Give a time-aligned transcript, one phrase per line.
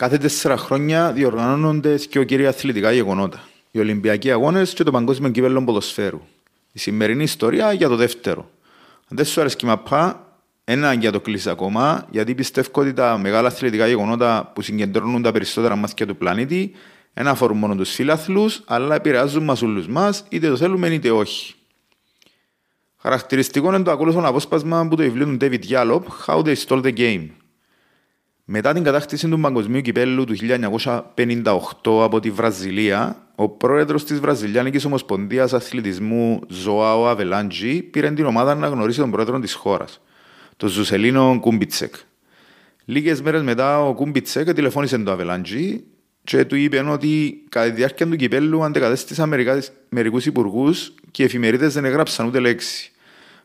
[0.00, 3.48] Κάθε τέσσερα χρόνια διοργανώνονται και κύρια αθλητικά γεγονότα.
[3.70, 6.20] Οι Ολυμπιακοί Αγώνες και το Παγκόσμιο Κύπελλο Ποδοσφαίρου.
[6.72, 8.50] Η σημερινή ιστορία για το δεύτερο.
[9.08, 10.26] Αν δεν σου αρέσει μαπά,
[10.64, 15.32] ένα για το κλείσει ακόμα, γιατί πιστεύω ότι τα μεγάλα αθλητικά γεγονότα που συγκεντρώνουν τα
[15.32, 16.72] περισσότερα μάτια του πλανήτη
[17.14, 21.54] δεν αφορούν μόνο τους φίλαθλους, αλλά επηρεάζουν μα όλου μας, είτε το θέλουμε είτε όχι.
[22.96, 26.96] Χαρακτηριστικό είναι το ακόλουθο απόσπασμα που το βιβλίο του David Yallop, How They Stole the
[26.96, 27.26] Game.
[28.52, 30.34] Μετά την κατάκτηση του Παγκοσμίου Κυπέλου του
[31.14, 38.54] 1958 από τη Βραζιλία, ο πρόεδρος της Βραζιλιάνικης Ομοσπονδίας Αθλητισμού Ζωάο Αβελάντζη πήρε την ομάδα
[38.54, 40.00] να γνωρίσει τον πρόεδρο της χώρας,
[40.56, 41.94] τον Ζουσελίνο Κούμπιτσεκ.
[42.84, 45.84] Λίγες μέρες μετά, ο Κούμπιτσεκ τηλεφώνησε τον Αβελάντζη
[46.24, 49.34] και του είπε ότι κατά τη διάρκεια του κυπέλου αντικατέστησαν
[49.88, 52.92] μερικούς υπουργούς και οι εφημερίδες δεν έγραψαν ούτε λέξη.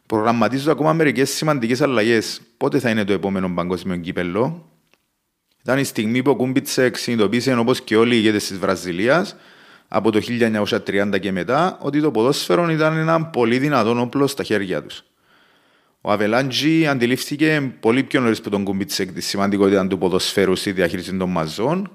[0.05, 2.41] Προγραμματίζονται ακόμα μερικές σημαντικές αλλαγές.
[2.57, 4.69] Πότε θα είναι το επόμενο παγκόσμιο κύπελο.
[5.65, 9.35] Ήταν η στιγμή που ο Κούμπιτσεκ συνειδητοποίησε όπως και όλοι οι ηγέτες της Βραζιλίας
[9.87, 10.21] από το
[10.87, 15.03] 1930 και μετά ότι το ποδόσφαιρο ήταν ένα πολύ δυνατό όπλο στα χέρια τους.
[16.01, 21.17] Ο Αβελάντζη αντιλήφθηκε πολύ πιο νωρίς από τον Κούμπιτσεκ τη σημαντικότητα του ποδοσφαίρου στη διαχείριση
[21.17, 21.91] των μαζών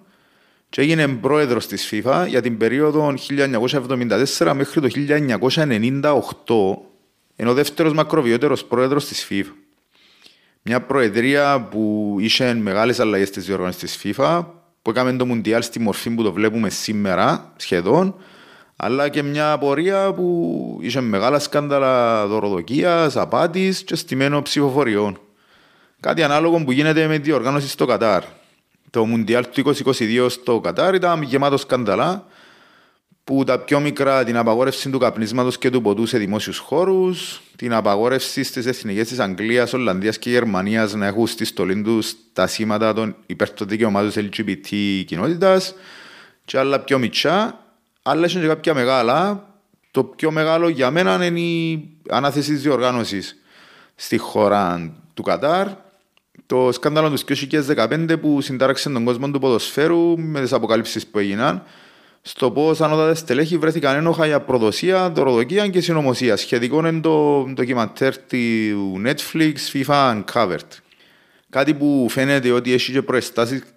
[0.68, 3.14] και έγινε πρόεδρος της FIFA για την περίοδο
[4.38, 4.88] 1974 μέχρι το
[6.76, 6.82] 1998,
[7.36, 9.59] ενώ δεύτερος μακροβιότερος πρόεδρος της FIFA.
[10.62, 14.44] Μια προεδρία που είχε μεγάλες αλλαγές στις διοργανώσεις της FIFA,
[14.82, 18.14] που έκαμε το Μουντιάλ στη μορφή που το βλέπουμε σήμερα σχεδόν,
[18.76, 25.20] αλλά και μια πορεία που είχε μεγάλα σκάνδαλα δωροδοκίας, απάτης και στημένο ψηφοφοριών.
[26.00, 28.22] Κάτι ανάλογο που γίνεται με διοργάνωση στο Κατάρ.
[28.90, 32.26] Το Μουντιάλ του 2022 στο Κατάρ ήταν γεμάτο σκανδαλά
[33.30, 37.74] που τα πιο μικρά την απαγόρευση του καπνίσματος και του ποτού σε δημόσιους χώρους, την
[37.74, 42.92] απαγόρευση στις εθνικές της Αγγλίας, Ολλανδίας και Γερμανίας να έχουν στη στολή τους τα σήματα
[42.92, 44.68] των υπέρ των δικαιωμάτων της LGBT
[45.06, 45.74] κοινότητας
[46.44, 47.64] και άλλα πιο μικρά,
[48.02, 49.48] αλλά είναι και κάποια μεγάλα.
[49.90, 53.36] Το πιο μεγάλο για μένα είναι η ανάθεση της διοργάνωσης
[53.94, 55.66] στη χώρα του Κατάρ,
[56.46, 57.18] το σκάνδαλο του
[57.76, 61.64] 2015 που συντάραξε τον κόσμο του ποδοσφαίρου με τις αποκαλύψεις που έγιναν
[62.22, 66.36] στο πώ ανώτατες στελέχη βρέθηκαν ένοχα για προδοσία, δωροδοκία και συνωμοσία.
[66.36, 70.68] Σχετικό είναι το ντοκιμαντέρ του Netflix FIFA Uncovered.
[71.50, 73.02] Κάτι που φαίνεται ότι έχει και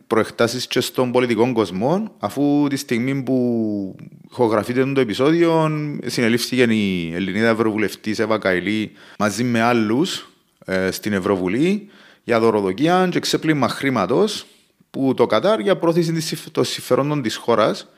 [0.08, 3.96] προεκτάσεις και στον πολιτικό κόσμο, αφού τη στιγμή που
[4.31, 5.72] ηχογραφείται το επεισόδιο,
[6.06, 10.30] συνελήφθηκε η Ελληνίδα Ευρωβουλευτής Εύα Καηλή μαζί με άλλους
[10.66, 11.90] ε, στην Ευρωβουλή
[12.24, 14.46] για δωροδοκία και ξέπλυμα χρήματος
[14.90, 17.90] που το Κατάρ για πρόθεση των συμφερόντων της χώρας,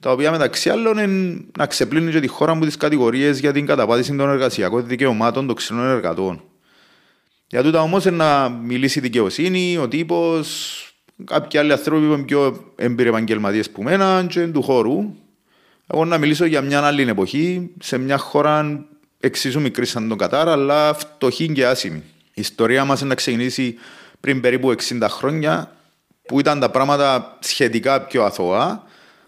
[0.00, 3.66] τα οποία μεταξύ άλλων είναι να ξεπλύνει και τη χώρα μου τις κατηγορίες για την
[3.66, 6.42] καταπάτηση των εργασιακών δικαιωμάτων των ξενών εργατών.
[7.46, 10.78] Για τούτα όμως να μιλήσει η δικαιοσύνη, ο τύπος,
[11.24, 15.14] κάποιοι άλλοι άνθρωποι που είναι πιο έμπειροι επαγγελματίε που μένα και του χώρου.
[15.86, 18.86] Εγώ να μιλήσω για μια άλλη εποχή, σε μια χώρα
[19.20, 22.02] εξίσου μικρή σαν τον Κατάρ, αλλά φτωχή και άσημη.
[22.34, 23.74] Η ιστορία μας να ξεκινήσει
[24.20, 25.72] πριν περίπου 60 χρόνια
[26.26, 28.82] που ήταν τα πράγματα σχετικά πιο αθώα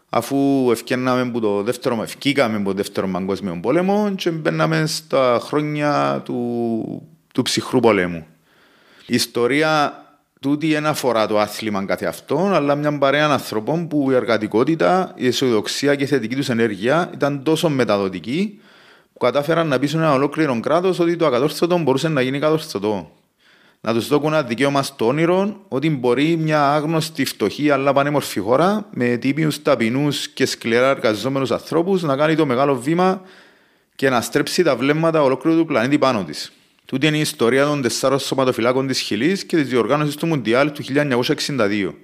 [0.08, 6.22] αφού ευκαιρνάμε από το δεύτερο, ευκήκαμε από το δεύτερο παγκόσμιο πόλεμο και μπαίναμε στα χρόνια
[6.24, 7.02] του,
[7.34, 8.26] του ψυχρού πολέμου.
[9.06, 10.00] Η ιστορία
[10.40, 15.26] τούτη δεν αφορά το άθλημα καθε αυτόν, αλλά μια παρέα ανθρώπων που η εργατικότητα, η
[15.26, 18.60] αισιοδοξία και η θετική τους ενέργεια ήταν τόσο μεταδοτική
[19.12, 23.10] που κατάφεραν να πείσουν ένα ολόκληρο κράτος ότι το ακατόρθωτο μπορούσε να γίνει κατόρθωτο.
[23.86, 28.88] Να τους δώσουν ένα δικαίωμα στο όνειρο ότι μπορεί μια άγνωστη, φτωχή αλλά πανέμορφη χώρα
[28.90, 33.22] με τύπιου ταπεινούς και σκληρά εργαζόμενους ανθρώπους να κάνει το μεγάλο βήμα
[33.94, 36.52] και να στρέψει τα βλέμματα ολόκληρου του πλανήτη πάνω της.
[36.84, 40.82] Τούτη είναι η ιστορία των τεσσάρων σωματοφυλάκων της Χιλής και της διοργάνωσης του Μουντιάλ του
[40.82, 41.94] 1962.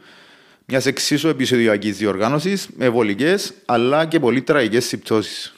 [0.67, 5.55] Μιας εξίσου επεισοδιακή διοργάνωσης με βολικές αλλά και πολύ τραγικές συμπτώσεις.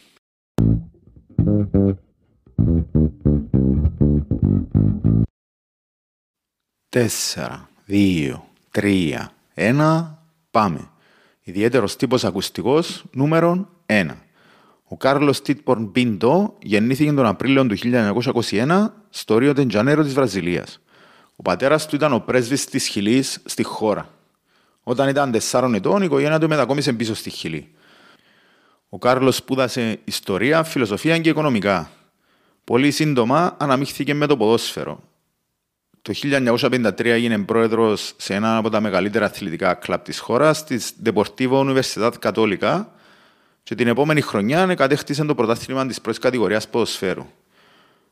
[6.94, 10.18] Τέσσερα, δύο, τρία, ένα,
[10.50, 10.90] πάμε.
[11.42, 14.10] Ιδιαίτερος τύπος ακουστικός νούμερο 1.
[14.84, 17.76] Ο Κάρλος Τίτπορν Πίντο γεννήθηκε τον Απρίλιο του
[18.50, 20.80] 1921 στο Ρίο Τεντζανέρο της Βραζιλίας.
[21.36, 24.08] Ο πατέρας του ήταν ο πρέσβης της Χιλής στη χώρα.
[24.82, 27.74] Όταν ήταν 4 ετών, η οικογένεια του μετακόμισε πίσω στη Χιλή.
[28.88, 31.90] Ο Κάρλος σπούδασε ιστορία, φιλοσοφία και οικονομικά.
[32.64, 35.12] Πολύ σύντομα αναμίχθηκε με το ποδόσφαιρο.
[36.04, 41.50] Το 1953 έγινε πρόεδρος σε ένα από τα μεγαλύτερα αθλητικά κλαμπ της χώρας, της Deportivo
[41.50, 42.84] Universidad Católica,
[43.62, 47.26] και την επόμενη χρονιά κατέκτησε το πρωτάθλημα της πρώτης κατηγορίας ποδοσφαίρου.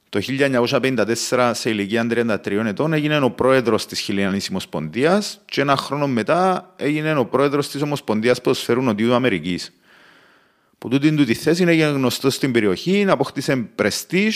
[0.08, 6.06] Το 1954, σε ηλικία 33 ετών, έγινε ο πρόεδρος της Χιλιανής Ομοσπονδίας και ένα χρόνο
[6.06, 9.72] μετά έγινε ο πρόεδρος της Ομοσπονδίας Ποδοσφαίρου Νοτιού Αμερικής.
[10.78, 14.32] Που τούτη του τη θέση έγινε γνωστό στην περιοχή, απόκτησε πρεστή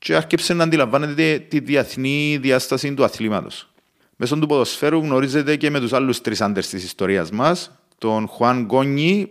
[0.00, 3.68] και άρχισε να αντιλαμβάνεται τη διεθνή διάσταση του αθλήματος.
[4.16, 8.64] Μέσω του ποδοσφαίρου γνωρίζεται και με τους άλλους τρεις άντρες της ιστορίας μας, τον Χουάν
[8.64, 9.30] Γκόνι,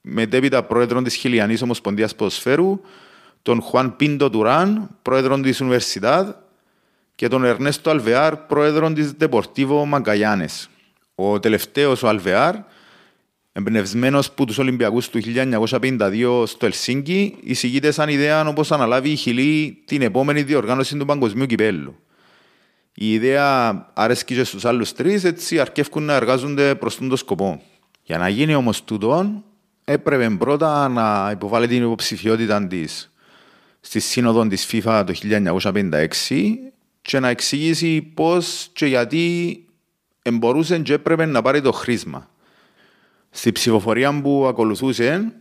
[0.00, 2.80] μετέπειτα πρόεδρο της Χιλιανής Ομοσπονδίας Ποδοσφαίρου,
[3.42, 6.28] τον Χουάν Πίντο Τουράν, πρόεδρο της Ουνιβερσιτάδ,
[7.14, 10.48] και τον Ερνέστο Αλβεάρ, πρόεδρο της Δεπορτίβο Μαγκαγιάνε.
[11.14, 12.54] Ο τελευταίος, ο Αλβεάρ,
[13.56, 19.82] εμπνευσμένος από τους Ολυμπιακούς του 1952 στο Ελσίνκι, εισηγείται σαν ιδέα όπως αναλάβει η Χιλή
[19.84, 21.96] την επόμενη διοργάνωση του Παγκοσμίου Κυπέλου.
[22.94, 27.62] Η ιδέα αρέσκει και στους άλλους τρεις, έτσι αρκεύκουν να εργάζονται προς τον σκοπό.
[28.02, 29.42] Για να γίνει όμως τούτο,
[29.84, 33.12] έπρεπε πρώτα να υποβάλει την υποψηφιότητα της
[33.80, 35.14] στη σύνοδο της FIFA το
[35.62, 36.08] 1956
[37.02, 39.58] και να εξηγήσει πώς και γιατί
[40.32, 42.28] μπορούσε και έπρεπε να πάρει το χρήσμα.
[43.36, 45.32] Στη ψηφοφορία που ακολουθούσε,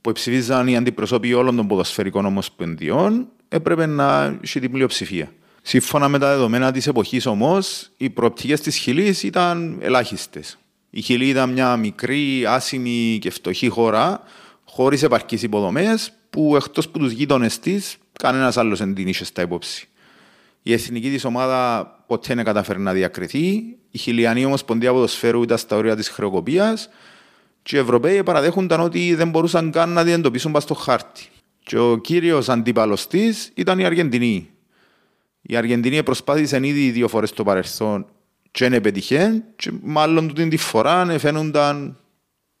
[0.00, 5.32] που ψηφίζαν οι αντιπροσώποι όλων των ποδοσφαιρικών ομοσπονδιών, έπρεπε να έχει την πλειοψηφία.
[5.62, 10.58] Σύμφωνα με τα δεδομένα της εποχής όμως, οι προοπτικές της Χιλής ήταν ελάχιστες.
[10.90, 14.22] Η Χιλή ήταν μια μικρή, άσημη και φτωχή χώρα,
[14.64, 19.42] χωρίς επαρκείς υποδομές, που εκτός από τους γείτονες της, κανένας άλλος δεν την είχε στα
[19.42, 19.88] υπόψη.
[20.62, 23.76] Η εθνική της ομάδα ποτέ δεν καταφέρει να διακριθεί.
[23.90, 26.88] Η Χιλιανή Ομοσπονδία Ποδοσφαίρου ήταν στα όρια της χρεοκοπίας
[27.66, 31.22] και οι Ευρωπαίοι παραδέχονταν ότι δεν μπορούσαν καν να διεντοπίσουν πας στο χάρτη.
[31.62, 34.48] Και ο κύριος αντίπαλο τη ήταν η Αργεντινή.
[35.42, 38.06] Η Αργεντινή προσπάθησε ήδη δύο φορές στο παρελθόν
[38.50, 41.96] και δεν πετυχέ, και μάλλον την τη φορά φαίνονταν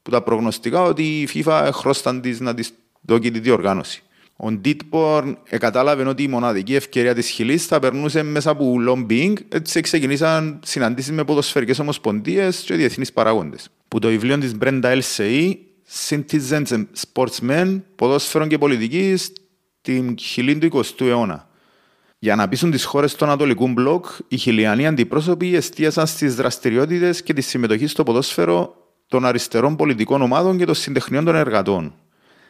[0.02, 4.02] που τα προγνωστικά ότι η FIFA χρώσταν της να της δώσει τη διοργάνωση.
[4.36, 9.80] Ο Ντίτπορν κατάλαβε ότι η μοναδική ευκαιρία της Χιλής θα περνούσε μέσα από lobbying, έτσι
[9.80, 13.56] ξεκινήσαν συναντήσεις με ποδοσφαιρικές ομοσπονδίες και διεθνείς παράγοντε.
[13.88, 15.54] Που το βιβλίο της Brenda LCE,
[16.08, 19.32] Citizens and Sportsmen, Ποδόσφαιρων και Πολιτικής,
[19.80, 21.48] στην Χιλή του 20ου αιώνα.
[22.18, 27.32] Για να πείσουν τις χώρες του Ανατολικού Μπλοκ, οι χιλιανοί αντιπρόσωποι εστίασαν στις δραστηριότητες και
[27.32, 28.74] τη συμμετοχή στο ποδόσφαιρο
[29.06, 31.94] των αριστερών πολιτικών ομάδων και των συντεχνιών των εργατών.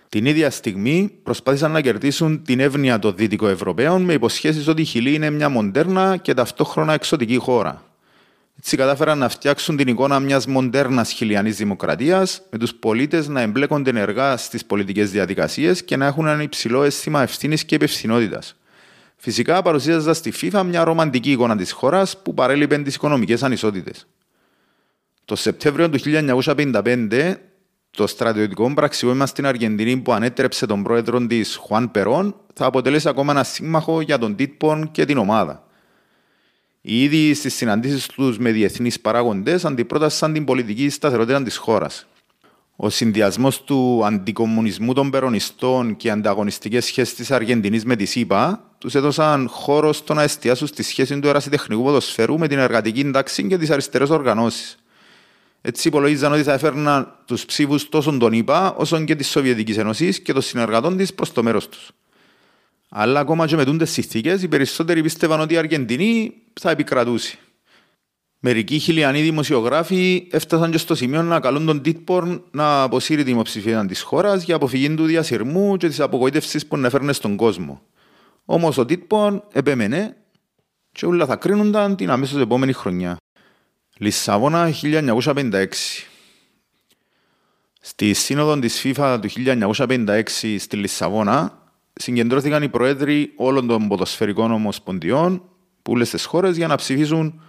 [0.09, 5.15] Την ίδια στιγμή προσπάθησαν να κερδίσουν την εύνοια των Δυτικοευρωπαίων με υποσχέσεις ότι η Χιλή
[5.15, 7.83] είναι μια μοντέρνα και ταυτόχρονα εξωτική χώρα.
[8.59, 13.91] Έτσι κατάφεραν να φτιάξουν την εικόνα μιας μοντέρνας χιλιανής δημοκρατίας, με τους πολίτες να εμπλέκονται
[13.91, 18.57] ενεργά στις πολιτικές διαδικασίες και να έχουν ένα υψηλό αίσθημα ευθύνης και υπευθυνότητας.
[19.17, 24.07] Φυσικά παρουσίαζα στη FIFA μια ρομαντική εικόνα της χώρας που παρέλειπε τις οικονομικές ανισότητες.
[25.25, 27.37] Το Σεπτέμβριο του 1955,
[27.91, 33.33] το στρατιωτικό πραξιούμα στην Αργεντινή που ανέτρεψε τον πρόεδρο της Χουάν Περόν θα αποτελέσει ακόμα
[33.33, 35.66] ένα σύμμαχο για τον Τίτπον και την ομάδα.
[36.89, 42.07] Ήδη στις συναντήσεις τους με διεθνείς παράγοντες αντιπρότασαν την πολιτική σταθερότητα της χώρας.
[42.77, 48.95] Ο συνδυασμός του αντικομουνισμού των περονιστών και ανταγωνιστικές σχέσεις της Αργεντινής με τη ΣΥΠΑ τους
[48.95, 53.59] έδωσαν χώρο στο να εστιάσουν στη σχέση του ερασιτεχνικού ποδοσφαίρου με την εργατική τάξη και
[53.59, 54.77] τις αριστερές οργανώσεις.
[55.61, 60.21] Έτσι υπολογίζαν ότι θα έφερναν τους ψήφους τόσο των ΗΠΑ όσο και της Σοβιετικής Ένωσης
[60.21, 61.91] και των συνεργατών της προς το μέρος τους.
[62.89, 67.39] Αλλά ακόμα και με τούντες συνθήκες, οι περισσότεροι πίστευαν ότι η Αργεντινή θα επικρατούσει.
[68.39, 73.87] Μερικοί χιλιανοί δημοσιογράφοι έφτασαν και στο σημείο να καλούν τον Τίτπορν να αποσύρει την υποψηφία
[73.87, 77.83] της χώρας για αποφυγή του διασυρμού και της απογοήτευσης που έφερνε στον κόσμο.
[78.45, 80.17] Όμως ο Τίτπορν επέμενε
[80.93, 83.17] και όλα θα κρίνονταν την αμέσως επόμενη χρονιά.
[83.99, 85.67] Λισαβόνα 1956
[87.81, 89.29] Στη σύνοδο της FIFA του
[89.67, 90.23] 1956
[90.59, 91.66] στη Λισαβόνα
[91.97, 95.43] συγκεντρώθηκαν οι προέδροι όλων των ποδοσφαιρικών ομοσπονδιών
[95.83, 97.41] που όλες τις χώρες για να ψηφίσουν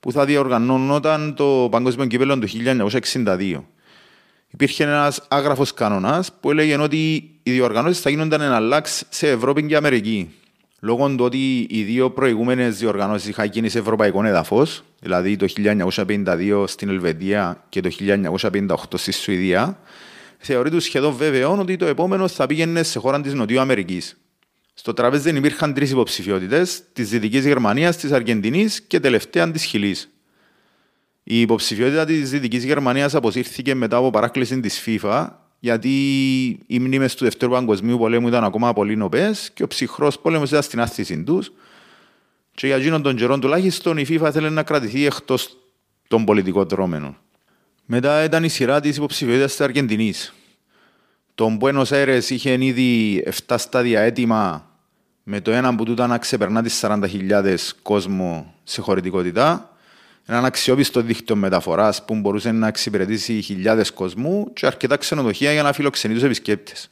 [0.00, 2.48] που θα διοργανώνονταν το Παγκόσμιο Κύπελλο του
[3.24, 3.62] 1962.
[4.50, 9.76] Υπήρχε ένας άγραφος κανόνα που έλεγε ότι οι διοργανώσεις θα γίνονταν εναλλάξ σε Ευρώπη και
[9.76, 10.30] Αμερική.
[10.80, 15.46] Λόγω του ότι οι δύο προηγούμενες διοργανώσεις είχαν γίνει σε ευρωπαϊκό έδαφος, δηλαδή το
[15.96, 19.78] 1952 στην Ελβετία και το 1958 στη Σουηδία,
[20.42, 24.16] θεωρείται σχεδόν βέβαιο ότι το επόμενο θα πήγαινε σε χώρα της Νοτιού Αμερικής.
[24.74, 30.10] Στο τραπέζι δεν υπήρχαν τρεις υποψηφιότητες, της Δυτικής Γερμανίας, της Αργεντινής και τελευταία της Χιλής.
[31.22, 35.90] Η υποψηφιότητα της Δυτικής Γερμανίας αποσύρθηκε μετά από παράκληση της FIFA, γιατί
[36.66, 40.62] οι μνήμες του Δευτέρου Παγκοσμίου Πολέμου ήταν ακόμα πολύ νοπές και ο ψυχρός πόλεμος ήταν
[40.62, 41.52] στην άθηση τους.
[42.54, 45.56] Και για εκείνον τον καιρό τουλάχιστον η FIFA θέλει να κρατηθεί εκτός
[46.08, 47.16] των πολιτικών δρόμενων.
[47.84, 50.32] Μετά ήταν η σειρά της υποψηφιότητας της Αργεντινής.
[51.34, 54.66] Το Buenos Aires είχε ήδη 7 στάδια έτοιμα
[55.22, 59.76] με το ένα που τούτα να ξεπερνά τις 40.000 κόσμο σε χωρητικότητα,
[60.26, 65.72] έναν αξιόπιστο δίκτυο μεταφοράς που μπορούσε να εξυπηρετήσει χιλιάδες κόσμου και αρκετά ξενοδοχεία για να
[65.72, 66.90] φιλοξενεί του επισκέπτες.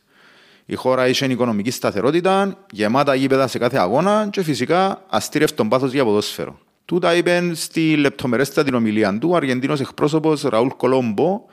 [0.66, 6.04] Η χώρα είχε οικονομική σταθερότητα, γεμάτα γήπεδα σε κάθε αγώνα και φυσικά αστήρευτον πάθος για
[6.04, 6.58] ποδόσφαιρο.
[6.90, 11.44] Τούτα είπε στη λεπτομερέστατη ομιλία του ο Αργεντίνος εκπρόσωπος Ραούλ Κολόμπο,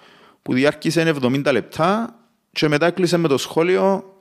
[0.41, 2.15] που διάρκησε 70 λεπτά
[2.51, 4.13] και μετά έκλεισε με το σχόλιο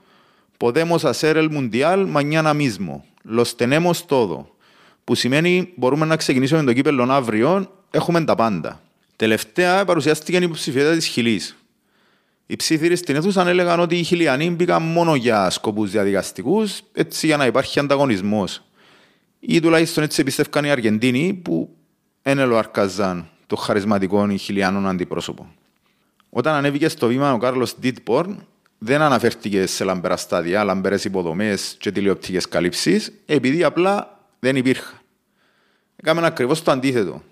[0.59, 3.05] Podemos hacer el mundial mañana mismo.
[3.25, 4.57] Los tenemos todo.
[5.05, 8.81] Που σημαίνει μπορούμε να ξεκινήσουμε το κύπελο αύριο, έχουμε τα πάντα.
[9.17, 11.57] Τελευταία παρουσιάστηκε η υποψηφιότητα της Χιλής.
[12.47, 17.37] Οι ψήφιροι στην αίθουσα έλεγαν ότι οι Χιλιανοί μπήκαν μόνο για σκοπούς διαδικαστικούς, έτσι για
[17.37, 18.66] να υπάρχει ανταγωνισμός.
[19.49, 21.77] Ή τουλάχιστον έτσι πιστεύκαν οι Αργεντίνοι που
[22.23, 25.55] ενελοαρκαζαν το χαρισματικό Χιλιανών αντιπρόσωπο.
[26.31, 28.47] Όταν ανέβηκε στο βήμα ο Κάρλος Ντίτπορν,
[28.79, 35.01] δεν αναφέρθηκε σε λαμπερά στάδια, λαμπερές υποδομές και τηλεοπτικές καλύψεις, επειδή απλά δεν υπήρχαν.
[35.97, 37.23] Έκαμε ακριβώς το αντίθετο.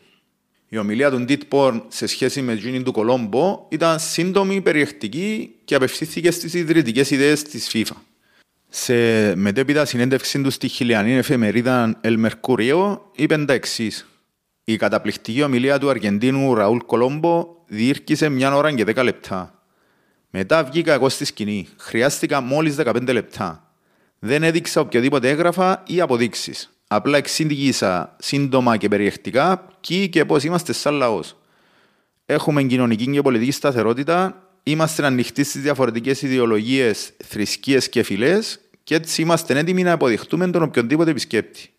[0.69, 5.75] Η ομιλία του Ντίτ Πόρν σε σχέση με την του Κολόμπο ήταν σύντομη, περιεκτική και
[5.75, 7.97] απευθύνθηκε στις ιδρυτικές ιδέες της FIFA.
[8.77, 13.91] Σε μετέπειτα συνέντευξή του στη χιλιανή εφημερίδα El Mercurio είπε τα εξή.
[14.65, 19.63] Η καταπληκτική ομιλία του Αργεντίνου Ραούλ Κολόμπο διήρκησε μια ώρα και 10 λεπτά.
[20.31, 21.69] Μετά βγήκα εγώ στη σκηνή.
[21.77, 23.75] Χρειάστηκα μόλις 15 λεπτά.
[24.19, 26.79] Δεν έδειξα οποιοδήποτε έγγραφα ή αποδείξεις.
[26.87, 31.37] Απλά εξήγησα σύντομα και περιεκτικά ποιοι και πώς είμαστε σαν λαός.
[32.27, 39.23] Έχουμε κοινωνική και πολιτική σταθερότητα, είμαστε ανοιχτοί στις διαφορετικές ιδεολογίες, θρησκείες και φυλές και έτσι
[39.23, 41.73] είμαστε έτοιμοι να αποδειχτούμε τον οποιονδήποτε επισκέπτη.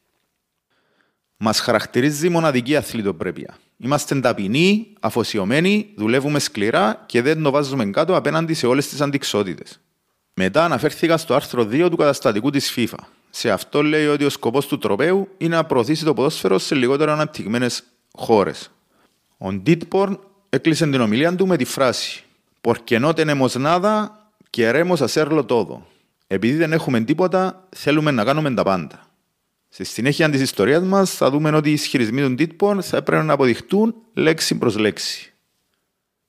[1.37, 3.57] Μας χαρακτηρίζει μοναδική αθλητοπρέπεια.
[3.77, 9.79] Είμαστε ταπεινοί, αφοσιωμένοι, δουλεύουμε σκληρά και δεν το βάζουμε κάτω απέναντι σε όλες τις αντικσότητες.
[10.33, 12.97] Μετά αναφέρθηκα στο άρθρο 2 του καταστατικού της FIFA.
[13.29, 17.11] Σε αυτό λέει ότι ο σκοπός του τροπέου είναι να προωθήσει το ποδόσφαιρο σε λιγότερο
[17.11, 18.71] αναπτυγμένες χώρες.
[19.37, 20.19] Ο Ντίτπορν
[20.49, 22.25] έκλεισε την ομιλία του με τη φράση
[22.65, 23.91] Porque no tenemos nada,
[24.49, 25.85] queremos hacerlo todo.
[26.27, 29.05] Επειδή δεν έχουμε τίποτα, θέλουμε να κάνουμε τα πάντα.
[29.69, 33.33] Στη συνέχεια της ιστορίας μας θα δούμε ότι οι ισχυρισμοί του Ντίτπορν θα έπρεπε να
[33.33, 35.33] αποδειχτούν λέξη προς λέξη.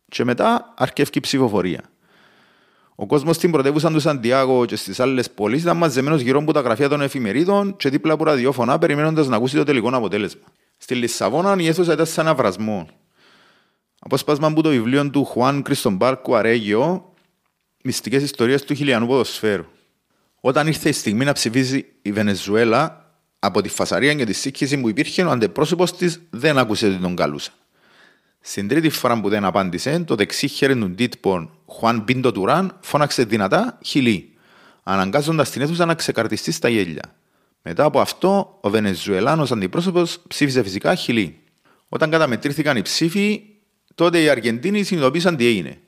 [0.09, 1.91] Και μετά αρκεύει η ψηφοφορία.
[2.95, 6.61] Ο κόσμος στην πρωτεύουσα του Σαντιάγο και στις άλλες πόλεις ήταν μαζεμένος γύρω από τα
[6.61, 10.47] γραφεία των εφημερίδων και δίπλα από ραδιόφωνα, περιμένοντας να ακούσει το τελικό αποτέλεσμα.
[10.77, 12.89] Στη Λισαβόνα η αίθουσα ήταν σαν αυρασμό.
[13.99, 17.15] Απόσπασμα από το βιβλίο του Χουάν Κριστομπάρκου Αρέγιο,
[17.85, 19.65] Μυστικές ιστορίες του χιλιανού ποδοσφαίρου.
[20.47, 24.89] Όταν ήρθε η στιγμή να ψηφίσει η Βενεζουέλα, από τη φασαρία και τη σύγχυση που
[24.89, 27.51] υπήρχε, ο αντιπρόσωπος της δεν άκουσε ότι τον καλούσε.
[28.41, 33.25] Στην τρίτη φορά που δεν απάντησε, το δεξί χέρι του Ντίτπορν Χουάν Πίντο Τουράν φώναξε
[33.25, 34.33] δυνατά χιλί,
[34.83, 37.15] αναγκάζοντας την αίθουσα να ξεκαρτιστεί στα γέλια.
[37.63, 41.39] Μετά από αυτό, ο Βενεζουελάνος αντιπρόσωπος ψήφισε φυσικά χιλί.
[41.89, 43.43] Όταν καταμετρήθηκαν οι ψήφοι,
[43.95, 45.79] τότε οι Αργεντίνοι συνειδητοποίησαν τι έγινε.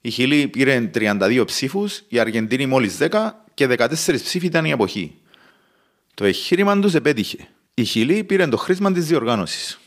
[0.00, 3.86] Η Χιλή πήρε 32 ψήφους, η Αργεντίνη μόλις 10 και 14
[4.22, 5.14] ψήφοι ήταν η αποχή.
[6.14, 7.48] Το εγχείρημα τους επέτυχε.
[7.74, 9.78] Η Χιλή πήρε το χρήσμα της διοργάνωσης.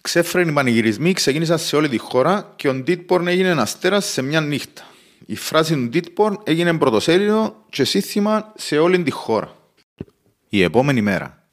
[0.00, 4.40] Ξέφρενοι πανηγυρισμοί ξεκίνησαν σε όλη τη χώρα και ο Ντίτπορν έγινε ένας αστέρα σε μια
[4.40, 4.82] νύχτα.
[5.26, 9.56] Η φράση του Ντίτπορν έγινε πρωτοσέλιδο και σύνθημα σε όλη τη χώρα.
[10.48, 11.48] Η επόμενη μέρα.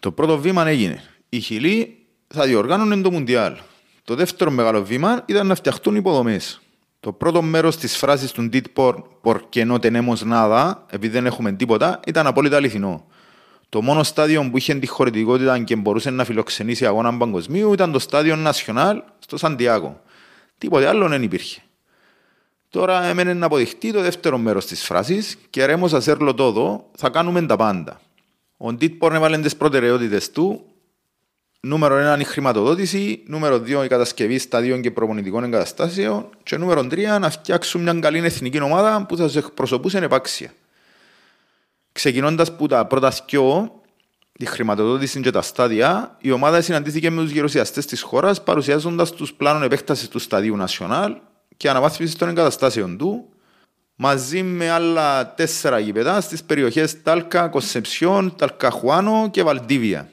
[0.00, 1.02] Το πρώτο βήμα έγινε.
[1.28, 3.56] Οι Χιλοί θα διοργάνωνε το Μουντιάλ.
[4.04, 6.60] Το δεύτερο μεγάλο βήμα ήταν να φτιαχτούν υποδομές.
[7.02, 12.00] Το πρώτο μέρος της φράσης του Ντίτπορν, Porque no tenemos nada, επειδή δεν έχουμε τίποτα,
[12.06, 13.06] ήταν απόλυτα αληθινό.
[13.68, 17.98] Το μόνο στάδιο που είχε τη χωρητικότητα και μπορούσε να φιλοξενήσει αγώνα παγκοσμίου ήταν το
[17.98, 20.02] στάδιο Νασιονάλ στο Σαντιάκο.
[20.58, 21.60] Τίποτε άλλο δεν υπήρχε.
[22.68, 27.42] Τώρα έμενε να αποδειχτεί το δεύτερο μέρος της φράσης και ρέμο ασέρλο τόδο, θα κάνουμε
[27.46, 28.00] τα πάντα.
[28.56, 30.64] Ο Ντίτπορν έβαλε τις προτεραιότητες του.
[31.66, 37.18] Νούμερο 1 η χρηματοδότηση, νούμερο 2 η κατασκευή σταδίων και προπονητικών εγκαταστάσεων και νούμερο 3
[37.20, 40.52] να φτιάξουν μια καλή εθνική ομάδα που θα του εκπροσωπούσε επάξια.
[41.92, 43.80] Ξεκινώντας από τα πρώτα σκιό,
[44.32, 49.32] τη χρηματοδότηση και τα στάδια, η ομάδα συναντήθηκε με τους γερουσιαστές της χώρας, παρουσιάζοντας τους
[49.32, 51.14] πλάνων επέκτασης του σταδίου National
[51.56, 53.28] και αναβάθμισης των εγκαταστάσεων του,
[53.94, 60.08] μαζί με άλλα τέσσερα γήπεδα στις περιοχές Τάλκα, Κοσεψιόν, Ταλκαχουάνο και Βαλντίβια.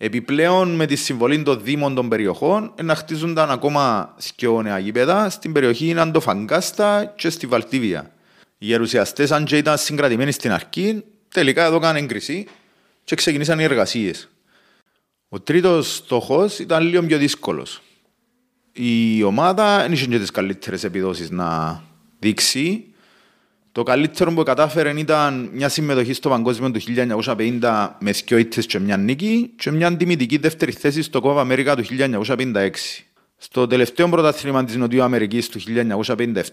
[0.00, 5.52] Επιπλέον, με τη συμβολή των δήμων των περιοχών, να χτίζονταν ακόμα σκιό νέα γήπεδα στην
[5.52, 8.12] περιοχή Αντοφαγκάστα και στη Βαλτίβια.
[8.58, 12.46] Οι γερουσιαστές, αν και ήταν συγκρατημένοι στην αρχή, τελικά εδώ έκανε έγκριση
[13.04, 14.28] και ξεκινήσαν οι εργασίες.
[15.28, 17.82] Ο τρίτος στόχος ήταν λίγο πιο δύσκολος.
[18.72, 21.82] Η ομάδα δεν είχε τις καλύτερες επιδόσεις να
[22.18, 22.84] δείξει.
[23.78, 26.80] Το καλύτερο που κατάφερε ήταν μια συμμετοχή στο παγκόσμιο του
[27.60, 31.76] 1950 με δυο ήττες και μια νίκη και μια τιμητική δεύτερη θέση στο Κόβα Αμέρικα
[31.76, 31.84] του
[32.16, 32.70] 1956.
[33.36, 35.60] Στο τελευταίο πρωτάθλημα της Νοτιού Αμερικής του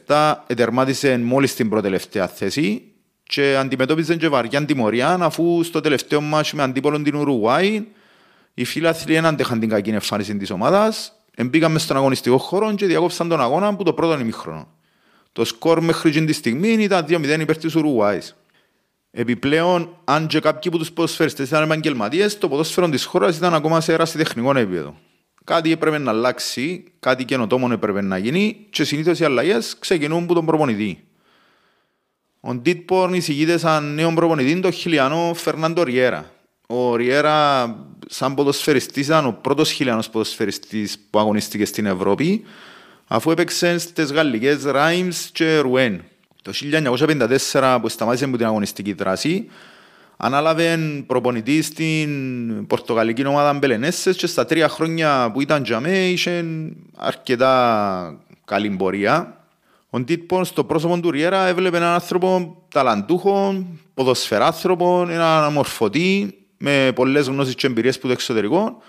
[0.05, 2.81] 1957 ετερμάτισε μόλις την προτελευταία θέση
[3.23, 7.85] και αντιμετώπιζε και βαριά τιμωρία αφού στο τελευταίο μάτς με αντίπολον την Ουρουάη
[8.53, 11.11] οι φίλαθλοι δεν αντέχαν την κακή εμφάνιση της ομάδας,
[11.45, 14.67] μπήκαν στον αγωνιστικό χώρο και διακόψαν τον αγώνα που το πρώτο ημίχρονο.
[15.35, 18.35] Το σκορ μέχρι τη στιγμή ήταν 2-0 υπέρ της Ουρουάης.
[19.11, 23.81] Επιπλέον, αν και κάποιοι από τους ποδοσφαιριστές ήταν επαγγελματίες, το ποδόσφαιρο της χώρας ήταν ακόμα
[23.81, 24.95] σε ερασιτεχνικό επίπεδο.
[25.43, 30.33] Κάτι έπρεπε να αλλάξει, κάτι καινοτόμο έπρεπε να γίνει και συνήθως οι αλλαγές ξεκινούν από
[30.33, 31.03] τον προπονητή.
[32.39, 36.31] Ο Ντίτπορν εισηγείται σαν νέο προπονητή τον χιλιανό Φερνάντο Ριέρα.
[36.67, 37.65] Ο Ριέρα,
[38.07, 42.43] σαν ποδοσφαιριστής, ήταν ο πρώτος χιλιανός ποδοσφαιριστής που αγωνίστηκε στην Ευρώπη,
[43.07, 46.03] αφού έπαιξε στις γαλλικές Ράιμς και Ρουέν.
[46.41, 46.51] Το
[47.51, 49.47] 1954 που σταμάτησε με την αγωνιστική δράση,
[50.17, 56.45] ανάλαβε προπονητή στην πορτογαλική ομάδα Μπελενέσσες και στα τρία χρόνια που ήταν για μέ είχε
[56.95, 59.39] αρκετά καλή πορεία.
[59.89, 67.27] Ο Ντίτπον στο πρόσωπο του Ριέρα έβλεπε έναν άνθρωπο ταλαντούχο, ποδοσφαιράνθρωπο, έναν αμορφωτή, με πολλές
[67.27, 68.81] γνώσεις και εμπειρίες που το εξωτερικό,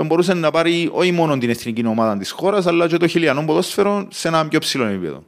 [0.00, 3.44] που μπορούσε να πάρει όχι μόνο την εθνική ομάδα της χώρας, αλλά και το χιλιανό
[3.44, 5.24] ποδόσφαιρο σε ένα πιο ψηλό επίπεδο.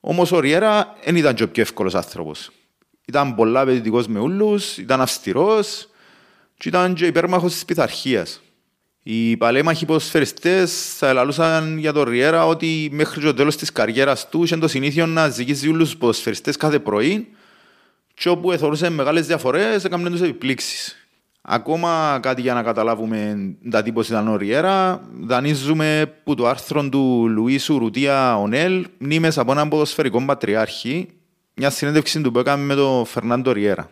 [0.00, 2.50] Όμως ο Ριέρα δεν ήταν και ο πιο εύκολος άνθρωπος.
[3.06, 5.88] Ήταν πολλά απαιτητικός με όλου, ήταν αυστηρός
[6.56, 8.40] και ήταν και υπέρμαχος της πειθαρχίας.
[9.02, 14.44] Οι παλέμαχοι ποδοσφαιριστές θα ελαλούσαν για τον Ριέρα ότι μέχρι το τέλος της καριέρας του
[14.44, 17.28] είχε το συνήθειο να ζυγίζει όλου του ποδοσφαιριστές κάθε πρωί
[18.14, 21.07] και όπου εθωρούσε μεγάλες διαφορές έκαναν τους επιπλήξεις.
[21.42, 23.36] Ακόμα κάτι για να καταλάβουμε
[23.70, 29.52] τα τύπος ήταν ο Ριέρα, δανείζουμε που το άρθρο του Λουίσου Ρουτία Ονέλ μνήμες από
[29.52, 31.08] έναν ποδοσφαιρικό πατριάρχη,
[31.54, 33.90] μια συνέντευξη του που έκαμε με τον Φερνάντο Ριέρα.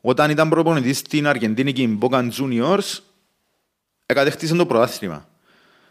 [0.00, 2.98] Όταν ήταν προπονητής στην Αργεντίνικη Boca Juniors,
[4.06, 5.28] εκατέχτησε το πρωτάθλημα.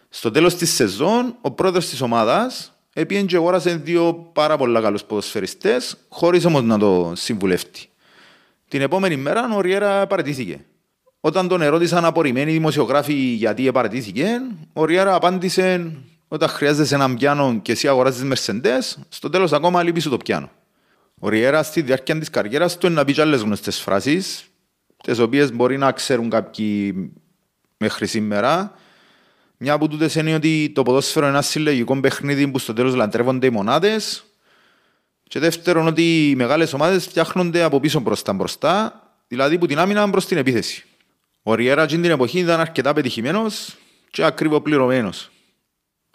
[0.10, 5.04] Στο τέλος της σεζόν, ο πρόεδρος της ομάδας Επίεν και αγόρασε δύο πάρα πολλά καλούς
[5.04, 7.90] ποδοσφαιριστές, χωρίς όμως να το συμβουλεύει.
[8.68, 10.66] Την επόμενη μέρα ο Ριέρα παρατήθηκε.
[11.28, 14.28] Όταν τον ερώτησαν απορριμμένοι δημοσιογράφοι γιατί παρατήθηκε,
[14.74, 15.92] ο Ριέρα απάντησε
[16.28, 20.50] όταν χρειάζεσαι έναν πιάνο και εσύ αγοράζεις μερσεντές, στο τέλος ακόμα λείπει σου το πιάνο.
[21.20, 24.46] Ο Ριέρα στη διάρκεια της καριέρας του να πει και άλλες γνωστές φράσεις,
[25.04, 26.94] τις οποίες μπορεί να ξέρουν κάποιοι
[27.78, 28.74] μέχρι σήμερα,
[29.58, 33.48] μια από τούτες είναι ότι το ποδόσφαιρο είναι ένα συλλογικό παιχνίδι που στο τέλος λαντρεύονται
[33.48, 34.26] οι μονάδες
[35.24, 40.10] και δεύτερον ότι οι μεγάλες ομάδες φτιάχνονται από πίσω μπροστά μπροστά, δηλαδή που την άμυνα
[40.10, 40.86] προς την επίθεση.
[41.50, 43.76] Ο Ριέρα την εποχή ήταν αρκετά πετυχημένος
[44.12, 45.30] και ακριβό πληρωμένος.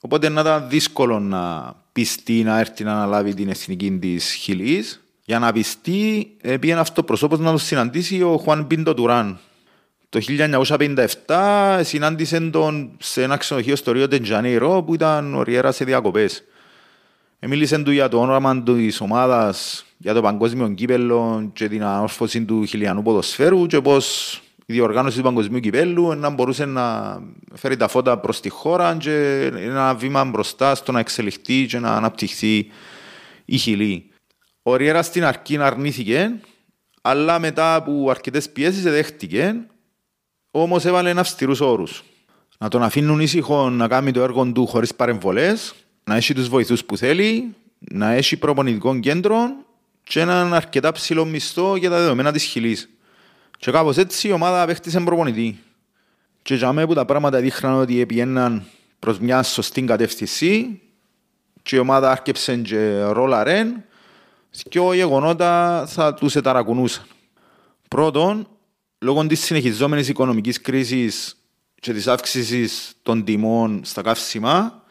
[0.00, 4.84] Οπότε να ήταν δύσκολο να πιστεί να έρθει να αναλάβει την εθνική της Χιλή.
[5.24, 9.38] Για να πιστεί, πήγαινε αυτό προσώπος να το συναντήσει ο Χουάν Πίντο Τουράν,
[10.08, 10.20] το
[11.26, 16.42] 1957 συνάντησε τον σε ένα ξενοδοχείο στο Ρίο Τεντζανίρο που ήταν ο Ριέρας σε διακοπές.
[17.38, 22.64] Μίλησε του για το όνομα της ομάδας, για το παγκόσμιο κύπελο και την ανόρφωση του
[22.64, 27.18] χιλιανού ποδοσφαίρου και πώς η διοργάνωση του παγκοσμίου κυπέλου να μπορούσε να
[27.54, 31.96] φέρει τα φώτα προς τη χώρα και ένα βήμα μπροστά στο να εξελιχθεί και να
[31.96, 32.70] αναπτυχθεί
[33.44, 34.10] η χιλή.
[34.62, 36.30] Ο Ριέρα στην αρχή αρνήθηκε,
[37.02, 39.54] αλλά μετά από αρκετές πιέσεις δέχτηκε
[40.50, 42.02] Όμως έβαλε αυστηρούς όρους.
[42.58, 46.84] Να τον αφήνουν ήσυχο να κάνει το έργο του χωρίς παρεμβολές, να έχει τους βοηθούς
[46.84, 49.38] που θέλει, να έχει προπονητικό κέντρο
[50.04, 52.88] και έναν αρκετά ψηλό μισθό για τα δεδομένα της χιλής.
[53.62, 55.58] Και κάπως έτσι η ομάδα απέκτησε προπονητή.
[56.42, 58.64] Και για μένα που τα πράγματα δείχναν ότι επιέναν
[58.98, 60.80] προς μια σωστή κατεύθυνση
[61.62, 63.84] και η ομάδα άρκεψε και ρόλαρεν
[64.68, 67.04] και ο γεγονότα θα τους εταρακουνούσαν.
[67.88, 68.48] Πρώτον,
[68.98, 71.36] λόγω της συνεχιζόμενης οικονομικής κρίσης
[71.80, 74.84] και της αύξησης των τιμών στα καύσιμα,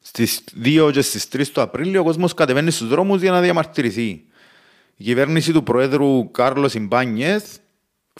[0.00, 4.24] στις 2 και στις 3 του Απρίλιο ο κόσμος κατεβαίνει στους δρόμους για να διαμαρτυρηθεί.
[4.96, 7.56] Η κυβέρνηση του Προέδρου Κάρλος Ιμπάνιεθ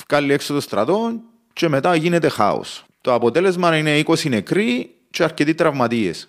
[0.09, 1.21] βγάλει έξω το στρατό
[1.53, 2.85] και μετά γίνεται χάος.
[3.01, 6.29] Το αποτέλεσμα είναι 20 νεκροί και αρκετοί τραυματίες.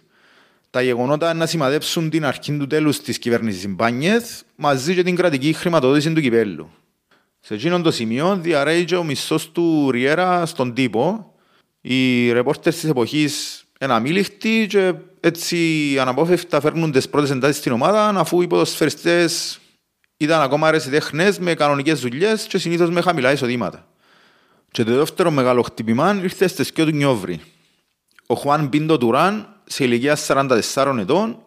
[0.69, 5.53] Τα γεγονότα να σημαδέψουν την αρχή του τέλους της κυβέρνησης Ιμπάνιεθ μαζί και την κρατική
[5.53, 6.69] χρηματοδότηση του κυπέλου.
[7.39, 11.33] Σε εκείνον το σημείο διαρρέει και ο μισθός του Ριέρα στον τύπο.
[11.81, 15.57] Οι ρεπόρτερ της εποχής είναι αμήλικτοι και έτσι
[15.99, 19.59] αναπόφευκτα φέρνουν τις πρώτες εντάσεις στην ομάδα αφού οι ποδοσφαιριστές
[20.21, 23.87] ήταν ακόμα αρεσιτέχνες με κανονικές δουλειές και συνήθως με χαμηλά εισοδήματα.
[24.71, 27.41] Και το δεύτερο μεγάλο χτυπημά ήρθε στις σκιό του Νιόβρη.
[28.25, 31.43] Ο Χουάν Πίντο Τουράν, σε ηλικία 44 ετών,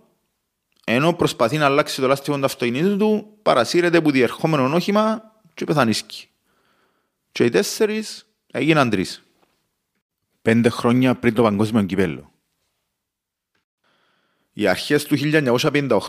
[0.84, 6.28] ενώ προσπαθεί να αλλάξει το λάστιχο του αυτοκινήτου του, παρασύρεται από διερχόμενο όχημα και πεθανίσκει.
[7.32, 9.22] Και οι τέσσερις έγιναν τρεις.
[10.42, 12.31] Πέντε χρόνια πριν το παγκόσμιο κυπέλο.
[14.52, 15.16] Οι αρχές του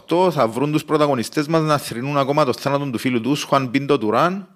[0.08, 3.72] 1958 θα βρουν τους πρωταγωνιστές μας να θρυνούν ακόμα το θάνατο του φίλου τους, Χουάν
[3.72, 4.48] Πίντο Τουράν,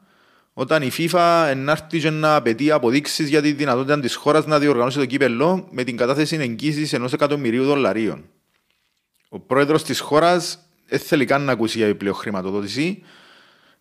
[0.53, 5.05] όταν η FIFA ενάρτηκε να απαιτεί αποδείξεις για τη δυνατότητα της χώρας να διοργανώσει το
[5.05, 8.23] κύπελο με την κατάθεση εγγύησης ενός εκατομμυρίου δολαρίων.
[9.29, 13.03] Ο πρόεδρος της χώρας δεν θέλει καν να ακούσει για επιπλέον χρηματοδότηση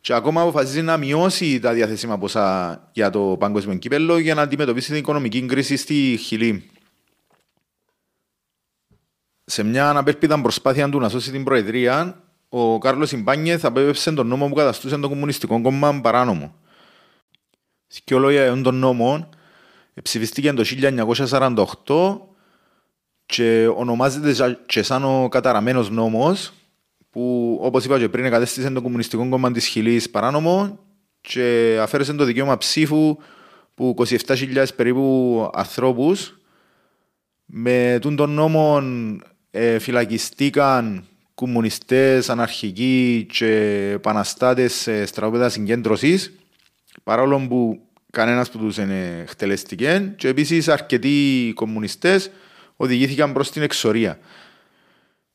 [0.01, 4.89] και ακόμα αποφασίζει να μειώσει τα διαθέσιμα ποσά για το παγκόσμιο κύπελο για να αντιμετωπίσει
[4.89, 6.71] την οικονομική κρίση στη Χιλή.
[9.49, 14.27] Σε μια αναπέρπιδα προσπάθεια του να σώσει την Προεδρία, ο Κάρλος Ιμπάνιε θα απέβευσε τον
[14.27, 16.55] νόμο που καταστούσε το Κομμουνιστικό Κόμμα παράνομο.
[18.05, 19.29] Και λόγια τον νόμο
[20.03, 20.65] ψηφιστήκε το
[21.87, 22.19] 1948
[23.27, 26.53] και ονομάζεται και σαν ο καταραμένος νόμος
[27.11, 30.79] που όπως είπα και πριν κατέστησε το Κομμουνιστικό Κόμμα της Χιλής παράνομο
[31.21, 33.17] και αφαίρεσε το δικαίωμα ψήφου
[33.75, 33.95] που
[34.27, 36.39] 27.000 περίπου ανθρώπους
[37.45, 38.83] με τον νόμο
[39.51, 41.05] ε, φυλακιστήκαν
[41.35, 46.33] κομμουνιστές, αναρχικοί και επαναστάτες σε στρατόπεδα συγκέντρωσης
[47.03, 47.81] παρόλο που
[48.11, 52.31] κανένας που τους είναι χτελεστικέ και επίσης αρκετοί κομμουνιστές
[52.77, 54.19] οδηγήθηκαν προς την εξορία.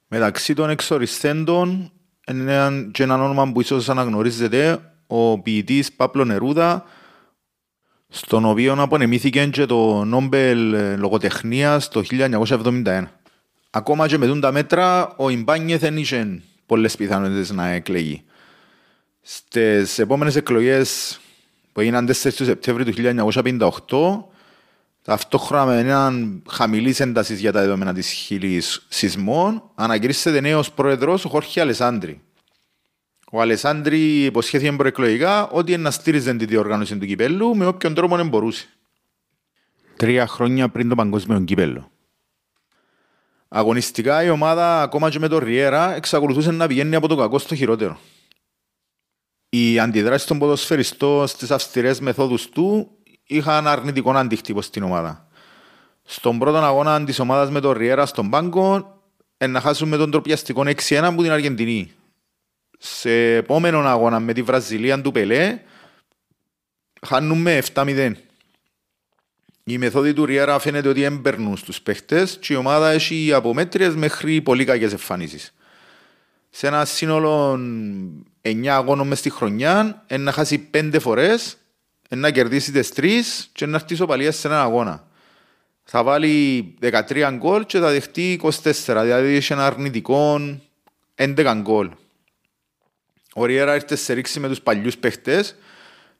[0.07, 1.91] Μεταξύ των εξοριστέντων
[2.27, 6.85] είναι και ένα όνομα που ίσως αναγνωρίζετε ο ποιητής Πάπλο Νερούδα
[8.07, 13.03] στον οποίο απονεμήθηκε και το Νόμπελ Λογοτεχνίας το 1971.
[13.73, 18.23] Ακόμα και με τα μέτρα, ο Ιμπάνιε δεν είχε πολλές πιθανότητες να εκλεγεί.
[19.21, 21.19] Στις επόμενες εκλογές
[21.71, 22.93] που έγιναν 4 Σεπτέμβρη του
[23.89, 24.25] 1958,
[25.01, 31.29] ταυτόχρονα με έναν χαμηλής έντασης για τα δεδομένα της χιλή σεισμών, ανακηρύσσεται νέος πρόεδρος ο
[31.29, 32.21] Χόρχη Αλεσάνδρη.
[33.31, 38.27] Ο Αλεσάνδρη υποσχέθηκε προεκλογικά ότι να στήριζε τη διοργάνωση του κυπέλου με όποιον τρόπο δεν
[38.27, 38.67] μπορούσε.
[39.95, 41.90] Τρία χρόνια πριν το παγκόσμιο κυπέλο.
[43.53, 47.55] Αγωνιστικά η ομάδα, ακόμα και με το Ριέρα, εξακολουθούσε να πηγαίνει από το κακό στο
[47.55, 47.99] χειρότερο.
[49.49, 52.91] Οι αντιδράσει των ποδοσφαιριστών στις αυστηρές μεθόδους του
[53.23, 55.27] είχαν αρνητικό αντίκτυπο στην ομάδα.
[56.03, 59.01] Στον πρώτο αγώνα της ομάδας με το Ριέρα στον Πάγκο,
[59.47, 61.91] να χάσουμε τον τροπιαστικό 6-1 από την Αργεντινή.
[62.79, 65.61] Σε επόμενο αγώνα με τη Βραζιλία του Πελέ,
[67.01, 68.13] χάνουμε 7-0.
[69.71, 73.95] Η μεθόδη του Ριέρα φαίνεται ότι έμπαιρνουν στους παίχτες και η ομάδα έχει από μέτριες
[73.95, 75.53] μέχρι πολύ κακές εμφανίσεις.
[76.49, 77.59] Σε ένα σύνολο
[78.41, 81.57] 9 αγώνων μες στη χρονιά, να χάσει 5 φορές,
[82.09, 85.07] να κερδίσει τις 3 και να έρθει σοπαλία σε ένα αγώνα.
[85.83, 90.39] Θα βάλει 13 γκολ και θα δεχτεί 24, δηλαδή έχει ένα αρνητικό
[91.15, 91.89] 11 γκολ.
[93.35, 95.55] Ο Ριέρα ήρθε σε ρίξη με τους παλιούς παίχτες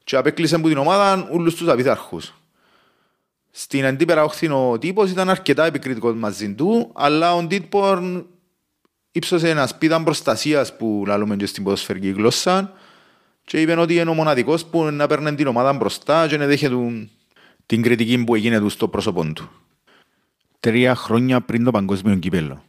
[0.04, 2.34] και απέκλεισε από την ομάδα όλους τους απίθαρχους.
[3.54, 8.26] Στην αντίπερα όχθη ο τύπος ήταν αρκετά επικριτικός μαζί του, αλλά ο Ντίτπορν
[9.12, 12.72] ύψωσε ένα σπίδα προστασίας που λαλούμε και στην ποδοσφαιρική γλώσσα
[13.44, 16.76] και είπε ότι είναι ο μοναδικός που να παίρνει την ομάδα μπροστά και να δέχεται
[17.66, 19.50] την κριτική που έγινε του στο πρόσωπό του.
[20.60, 22.64] Τρία χρόνια πριν το παγκόσμιο κυπέλο.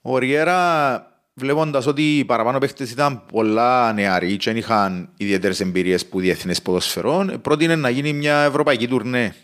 [0.00, 1.09] Ο Ριέρα
[1.40, 7.40] βλέποντας ότι οι παραπάνω παίχτες ήταν πολλά νεαροί και είχαν ιδιαίτερες εμπειρίες που διεθνές ποδοσφαιρών,
[7.40, 9.34] πρότεινε να γίνει μια ευρωπαϊκή τουρνέ.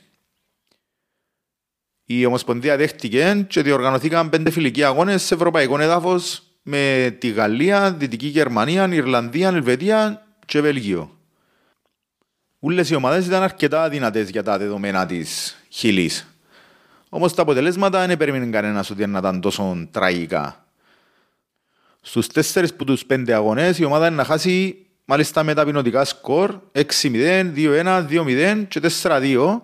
[2.04, 8.26] Η Ομοσπονδία δέχτηκε και διοργανωθήκαν πέντε φιλικοί αγώνες σε ευρωπαϊκό έδαφος με τη Γαλλία, Δυτική
[8.26, 11.10] Γερμανία, Ιρλανδία, Ελβετία και Βέλγιο.
[12.58, 16.36] Όλε οι ομάδες ήταν αρκετά δυνατές για τα δεδομένα της Χιλής.
[17.08, 20.65] Όμως τα αποτελέσματα δεν περίμενε κανένας ότι να ήταν τόσο τραγικά.
[22.08, 26.04] Στους τέσσερις που τους πέντε αγωνές η ομάδα είναι να χάσει μάλιστα με τα ποινωτικά
[26.04, 29.60] σκορ 6-0, 2-1, 2-0 και 4-2.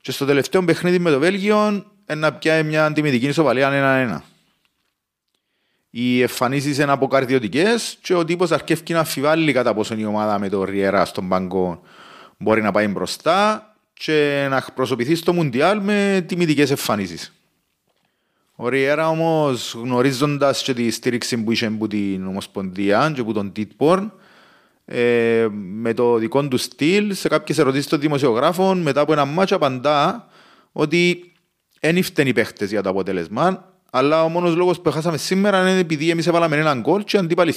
[0.00, 3.70] Και στο τελευταίο παιχνίδι με το Βέλγιο να πιάει μια αντιμετική ισοπαλία
[4.12, 4.20] 1-1.
[5.90, 10.48] Οι εμφανίσεις είναι αποκαρδιωτικές και ο τύπος αρκεύει να αφιβάλλει κατά πόσο η ομάδα με
[10.48, 11.82] το Ριέρα στον Παγκό
[12.38, 17.32] μπορεί να πάει μπροστά και να προσωπηθεί στο Μουντιάλ με τιμητικές εμφανίσεις.
[18.56, 23.52] Ο Ριέρα όμως γνωρίζοντας και τη στήριξη που είχε από την Ομοσπονδία και από τον
[23.52, 24.12] Τίτπορν
[24.84, 29.56] ε, με το δικό του στυλ σε κάποιες ερωτήσεις των δημοσιογράφων μετά από ένα μάτσο
[29.56, 30.28] απαντά
[30.72, 31.32] ότι
[31.80, 35.78] δεν ήρθαν οι παίχτες για το αποτέλεσμα αλλά ο μόνος λόγος που χάσαμε σήμερα είναι
[35.78, 37.54] επειδή εμείς έβαλαμε έναν γκολ και αντίπαλοι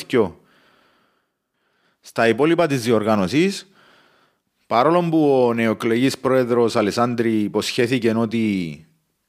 [1.99, 3.69] Στα υπόλοιπα της διοργάνωσης
[4.67, 8.85] παρόλο που ο νεοκλεγής πρόεδρος Αλεσάνδρη υποσχέθηκε ότι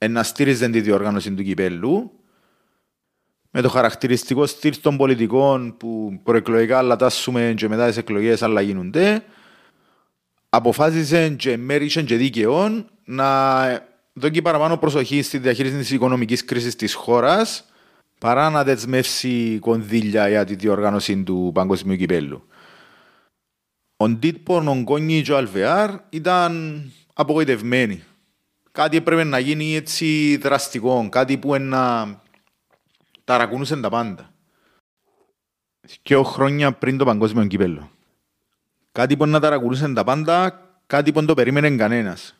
[0.09, 2.11] να στήριζε τη διοργάνωση του κυπέλου.
[3.51, 9.25] με το χαρακτηριστικό στυλ των πολιτικών που προεκλογικά αλλατάσσουμε και μετά τις εκλογές άλλα γίνονται,
[10.49, 13.65] αποφάσισε και μέρισαν και δίκαιον να
[14.13, 17.65] δώσει παραπάνω προσοχή στη διαχείριση της οικονομικής κρίσης της χώρας
[18.19, 22.47] παρά να δεσμεύσει κονδύλια για τη διοργάνωση του παγκοσμίου κυπέλου.
[23.97, 26.83] Ο Ντίτπορν, ο Γκόνι και ο Αλβεάρ ήταν
[27.15, 28.03] απογοητευμένοι.
[28.77, 32.15] Κάτι έπρεπε να γίνει έτσι δραστικό, κάτι που να
[33.25, 34.33] ταρακούνουσαν τα πάντα.
[36.03, 37.91] Και χρόνια πριν το παγκόσμιο κύπελο.
[38.93, 42.35] Κάτι που να ταρακουνούσαν τα πάντα, κάτι που δεν το περίμενε κανένας.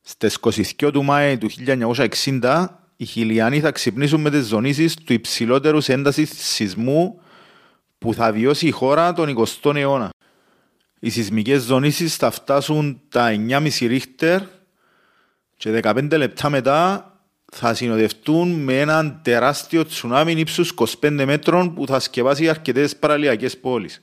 [0.00, 5.78] Στις 22 του Μάη του 1960, οι Χιλιανοί θα ξυπνήσουν με τις ζωνήσεις του υψηλότερου
[5.86, 7.20] έντασης σεισμού
[7.98, 10.10] που θα βιώσει η χώρα τον 20ο αιώνα.
[10.98, 14.42] Οι σεισμικές ζωνήσεις θα φτάσουν τα 9,5 ρίχτερ
[15.60, 17.12] και 15 λεπτά μετά
[17.52, 24.02] θα συνοδευτούν με έναν τεράστιο τσουνάμι ύψους 25 μέτρων που θα σκεπάσει αρκετές παραλιακές πόλεις.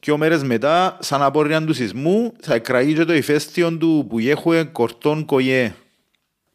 [0.00, 5.24] Δύο μέρες μετά, σαν απόρρια του σεισμού, θα εκραγεί το ηφαίστειο του που έχουμε κορτών
[5.24, 5.74] κοϊέ.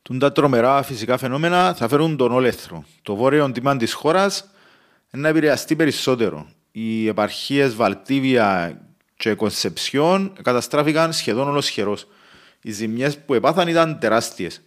[0.02, 2.86] Τούν τα τρομερά φυσικά φαινόμενα θα φέρουν τον όλεθρο.
[3.02, 4.46] Το βόρειο τμήμα της χώρας
[5.12, 6.50] να επηρεαστεί περισσότερο.
[6.72, 8.80] Οι επαρχίες Βαλτίβια
[9.16, 12.08] και Κονσεψιόν καταστράφηκαν σχεδόν ολοσχερός.
[12.62, 14.62] Οι ζημιές που επάθαν ήταν τεράστιες.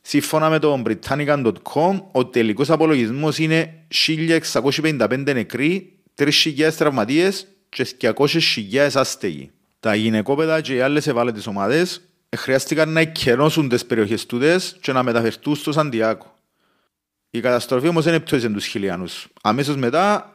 [0.00, 9.50] Σύμφωνα με το Britannica.com, ο τελικός απολογισμός είναι 1.655 νεκροί, 3.000 τραυματίες και 200.000 άστεγοι.
[9.80, 12.00] Τα γυναικόπαιδα και οι άλλες ευάλωτες ομάδες
[12.36, 16.38] χρειάστηκαν να εκκαινώσουν τις περιοχές τούτες και να μεταφερθούν στο Σαντιάκο.
[17.30, 19.26] Η καταστροφή όμως δεν έπτωσε τους χιλιανούς.
[19.42, 20.34] Αμέσως μετά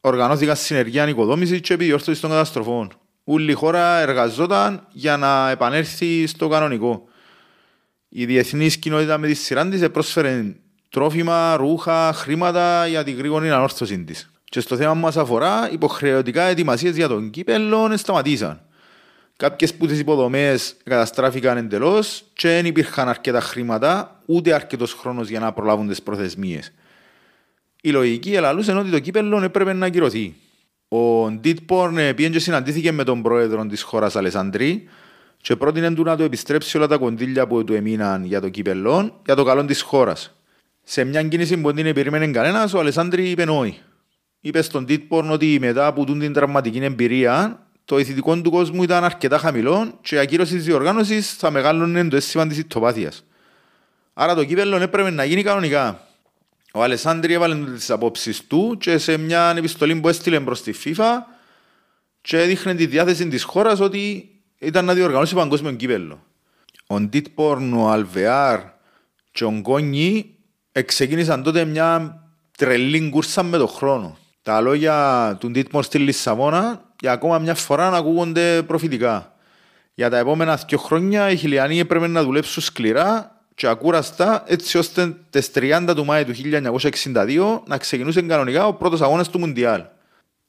[0.00, 2.92] οργανώθηκαν συνεργεία νοικοδόμηση και επιδιόρθωση των καταστροφών.
[3.32, 7.08] Όλη η χώρα εργαζόταν για να επανέλθει στο κανονικό.
[8.08, 10.56] Η διεθνή κοινότητα με τη σειρά της πρόσφερε
[10.88, 14.30] τρόφιμα, ρούχα, χρήματα για την γρήγορη ανόρθωση της.
[14.44, 18.60] Και στο θέμα μας αφορά, υποχρεωτικά ετοιμασίες για τον κύπελο σταματήσαν.
[19.36, 25.40] Κάποιες που τις υποδομές καταστράφηκαν εντελώς και δεν υπήρχαν αρκετά χρήματα ούτε αρκετός χρόνος για
[25.40, 26.72] να προλάβουν τις προθεσμίες.
[27.80, 30.34] Η λογική ελαλούσε ότι το κύπελο έπρεπε να ακυρωθεί.
[30.92, 34.88] Ο Ντίτπορν πήγε και συναντήθηκε με τον πρόεδρο της χώρας Αλεσανδρή
[35.40, 39.20] και πρότεινε του να το επιστρέψει όλα τα κονδύλια που του έμειναν για το κύπελο
[39.24, 40.34] για το καλό της χώρας.
[40.82, 43.80] Σε μια κίνηση που δεν περίμενε κανένας, ο Αλεσάνδρη είπε όχι.
[44.40, 49.38] Είπε στον Τίτπορν ότι μετά από την τραυματική εμπειρία, το ηθητικό του κόσμου ήταν αρκετά
[49.38, 53.12] χαμηλό και η ακύρωση της διοργάνωσης θα μεγάλωνε το αίσθημα της ηττοπάθεια.
[54.14, 56.04] Άρα το κύπελο έπρεπε να γίνει κανονικά.
[56.72, 61.16] Ο Αλεσάνδρη έβαλε τις απόψεις του και σε μια επιστολή που έστειλε προ τη FIFA
[62.20, 66.22] και έδειχνε τη διάθεση της χώρας ότι ήταν να διοργανώσει παγκόσμιο κύπελο.
[66.86, 68.60] Ο Ντίτπορν, ο Αλβεάρ
[69.32, 70.34] και ο Γκόνι
[70.84, 72.20] ξεκίνησαν τότε μια
[72.58, 74.18] τρελή κούρσα με τον χρόνο.
[74.42, 79.34] Τα λόγια του Ντίτπορν στη Λισαβόνα για ακόμα μια φορά να ακούγονται προφητικά.
[79.94, 85.16] Για τα επόμενα δύο χρόνια οι χιλιανοί έπρεπε να δουλέψουν σκληρά και ακούραστα έτσι ώστε
[85.30, 86.32] τις 30 του Μάη του
[87.04, 89.82] 1962 να ξεκινούσε κανονικά ο πρώτος αγώνας του Μουντιάλ.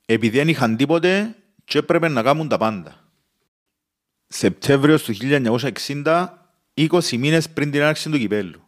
[0.06, 2.96] Επειδή δεν είχαν τίποτε και έπρεπε να κάνουν τα πάντα.
[4.28, 5.14] Σεπτέμβριος του
[5.94, 6.28] 1960,
[6.74, 8.62] 20 μήνες πριν την άρξη του κυπέλου.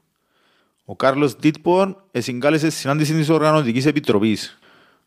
[0.86, 4.60] Ο Κάρλος Ντίτπορν συγκάλεσε συνάντηση της Οργανωτικής Επιτροπής.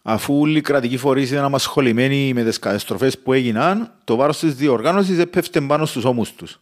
[0.02, 4.54] Αφού όλοι οι κρατικοί φορείς ήταν απασχολημένοι με τις καταστροφές που έγιναν, το βάρος της
[4.54, 6.60] διοργάνωσης έπεφτε πάνω στους ώμους τους.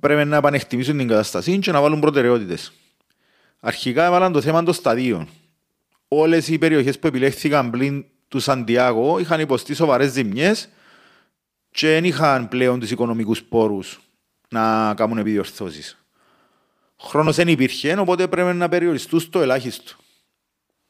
[0.00, 2.72] Πρέπει να επανεκτιμήσουν την κατάσταση και να βάλουν προτεραιότητες.
[3.60, 5.28] Αρχικά έβαλαν το θέμα των σταδίων.
[6.08, 10.68] Όλες οι περιοχές που επιλέχθηκαν πλην του Σαντιάγο είχαν υποστεί σοβαρές ζημιές
[11.70, 14.00] και δεν είχαν πλέον τους οικονομικούς πόρους
[14.48, 16.04] να κάνουν επιδιορθώσεις.
[17.00, 19.92] Χρόνος δεν υπήρχε, οπότε πρέπει να περιοριστούν στο ελάχιστο.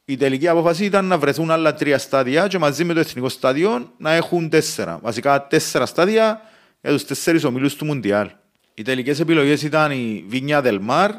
[0.05, 3.93] Η τελική απόφαση ήταν να βρεθούν άλλα τρία στάδια και μαζί με το εθνικό στάδιο
[3.97, 4.99] να έχουν τέσσερα.
[5.01, 6.41] Βασικά τέσσερα στάδια
[6.81, 8.29] για τους τέσσερις ομίλους του Μουντιάλ.
[8.73, 11.11] Οι τελικές επιλογές ήταν η Βίνια Δελμάρ,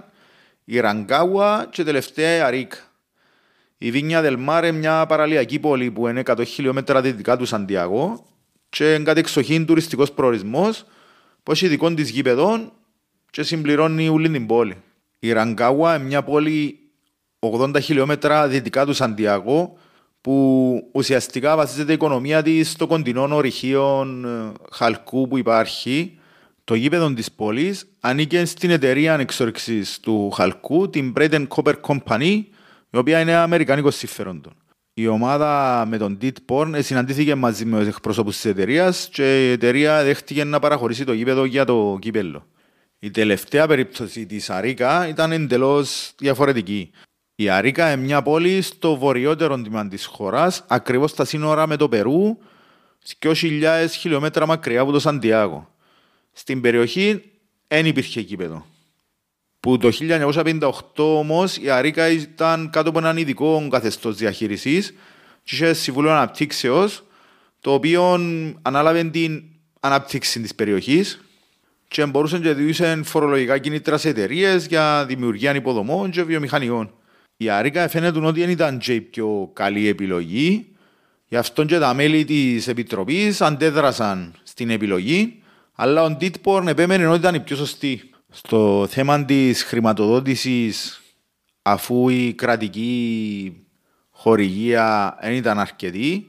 [0.64, 2.76] η Ραγκάουα και τελευταία η Αρίκα.
[3.78, 8.26] Η Βίνια Δελμάρ είναι μια παραλιακή πόλη που είναι 100 χιλιόμετρα δυτικά του Σαντιάγο
[8.68, 10.84] και κάτι εξοχήν τουριστικός προορισμός
[11.42, 12.72] που έχει δικό της γήπεδων
[13.30, 14.76] και συμπληρώνει όλη την πόλη.
[15.18, 16.78] Η Ραγκάουα είναι μια πόλη
[17.38, 19.76] 80 χιλιόμετρα δυτικά του Σαντιάγο
[20.20, 26.18] που ουσιαστικά βασίζεται η οικονομία της στο κοντινό ορυχείο ε, χαλκού που υπάρχει.
[26.64, 32.42] Το γήπεδο της πόλης ανήκε στην εταιρεία εξόρυξης του χαλκού, την Braden Copper Company,
[32.90, 34.50] η οποία είναι αμερικανικό συμφέροντο.
[34.94, 39.50] Η ομάδα με τον Dit Porn συναντήθηκε μαζί με τους εκπροσώπους της εταιρείας και η
[39.50, 42.46] εταιρεία δέχτηκε να παραχωρήσει το γήπεδο για το κύπελο.
[42.98, 46.90] Η τελευταία περίπτωση της Αρίκα ήταν εντελώς διαφορετική.
[47.34, 51.88] Η Αρίκα είναι μια πόλη στο βορειότερο τμήμα της χώρας, ακριβώς στα σύνορα με το
[51.88, 52.38] Περού,
[53.20, 55.73] 2.000 χιλιόμετρα μακριά από το Σαντιάγο.
[56.36, 57.22] Στην περιοχή
[57.68, 58.66] δεν υπήρχε κήπεδο.
[59.60, 64.94] Που το 1958 όμως η Αρίκα ήταν κάτω από έναν ειδικό καθεστώς διαχείρισης
[65.42, 67.04] και είχε συμβούλιο αναπτύξεως,
[67.60, 68.20] το οποίο
[68.62, 69.42] ανάλαβε την
[69.80, 71.20] ανάπτυξη της περιοχής
[71.88, 76.94] και μπορούσε να διούσε φορολογικά κίνητρα σε εταιρείες για δημιουργία υποδομών και βιομηχανιών.
[77.36, 80.66] Η Αρίκα φαίνεται ότι δεν ήταν και η πιο καλή επιλογή,
[81.26, 85.42] γι' αυτό και τα μέλη της Επιτροπής αντέδρασαν στην επιλογή,
[85.74, 88.10] αλλά ο Ντίτπορν επέμενε ότι ήταν η πιο σωστή.
[88.30, 91.02] Στο θέμα της χρηματοδότησης,
[91.62, 93.52] αφού η κρατική
[94.10, 96.28] χορηγία δεν ήταν αρκετή,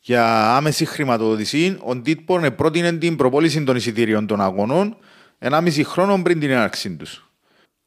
[0.00, 4.96] για άμεση χρηματοδότηση, ο Ντίτπορν πρότεινε την προπόληση των εισιτήριων των αγώνων
[5.38, 7.30] ένα μισή χρόνο πριν την έναρξή τους.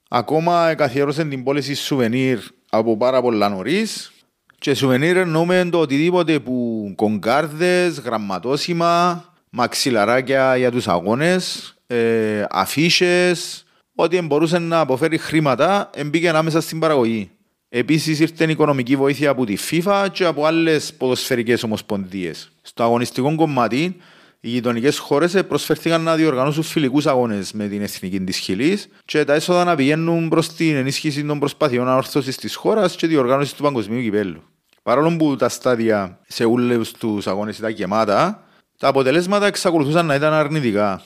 [0.10, 4.12] Ακόμα καθιέρωσε την πώληση σουβενίρ από πάρα πολλά νωρίς.
[4.58, 13.64] Και σουβενίρ εννοούμε το οτιδήποτε που κογκάρδες, γραμματόσημα, μαξιλαράκια για τους αγώνες, ε, αφίσες,
[13.96, 17.32] ό,τι μπορούσε να αποφέρει χρήματα εμπήκε ανάμεσα στην παραγωγή.
[17.70, 22.52] Επίσης ήρθε η οικονομική βοήθεια από τη FIFA και από άλλες ποδοσφαιρικές ομοσπονδίες.
[22.62, 23.96] Στο αγωνιστικό κομμάτι,
[24.40, 29.34] οι γειτονικές χώρες προσφέρθηκαν να διοργανώσουν φιλικούς αγώνες με την εθνική της Χιλής και τα
[29.34, 34.02] έσοδα να πηγαίνουν προς την ενίσχυση των προσπαθειών ανόρθωση της χώρας και διοργάνωσης του παγκοσμίου
[34.02, 34.44] κυπέλου.
[34.84, 38.44] Παρόλο που τα στάδια σε όλου του αγώνες ήταν γεμάτα,
[38.80, 41.02] τα αποτελέσματα εξακολουθούσαν να ήταν αρνητικά.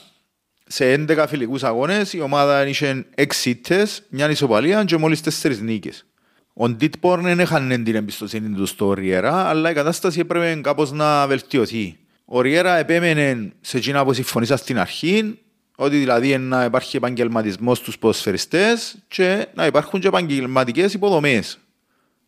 [0.66, 6.06] Σε 11 φιλικούς αγώνες η ομάδα είχε 6 ήττες, μια ισοπαλία και μόλις 4 νίκες.
[6.52, 11.26] Ο Ντίτπορν δεν έχανε την εμπιστοσύνη του στο Ριέρα, αλλά η κατάσταση έπρεπε κάπως να
[11.26, 11.98] βελτιωθεί.
[12.24, 15.38] Ο Ριέρα επέμενε σε εκείνα που συμφωνήσα στην αρχή,
[15.76, 21.58] ότι δηλαδή να υπάρχει επαγγελματισμός στους ποδοσφαιριστές και να υπάρχουν και επαγγελματικές υποδομές.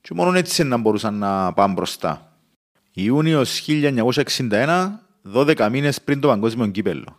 [0.01, 2.37] Και μόνο έτσι να μπορούσαν να πάνε μπροστά.
[2.93, 7.17] Ιούνιος 1961, 12 μήνες πριν το παγκόσμιο κύπελο.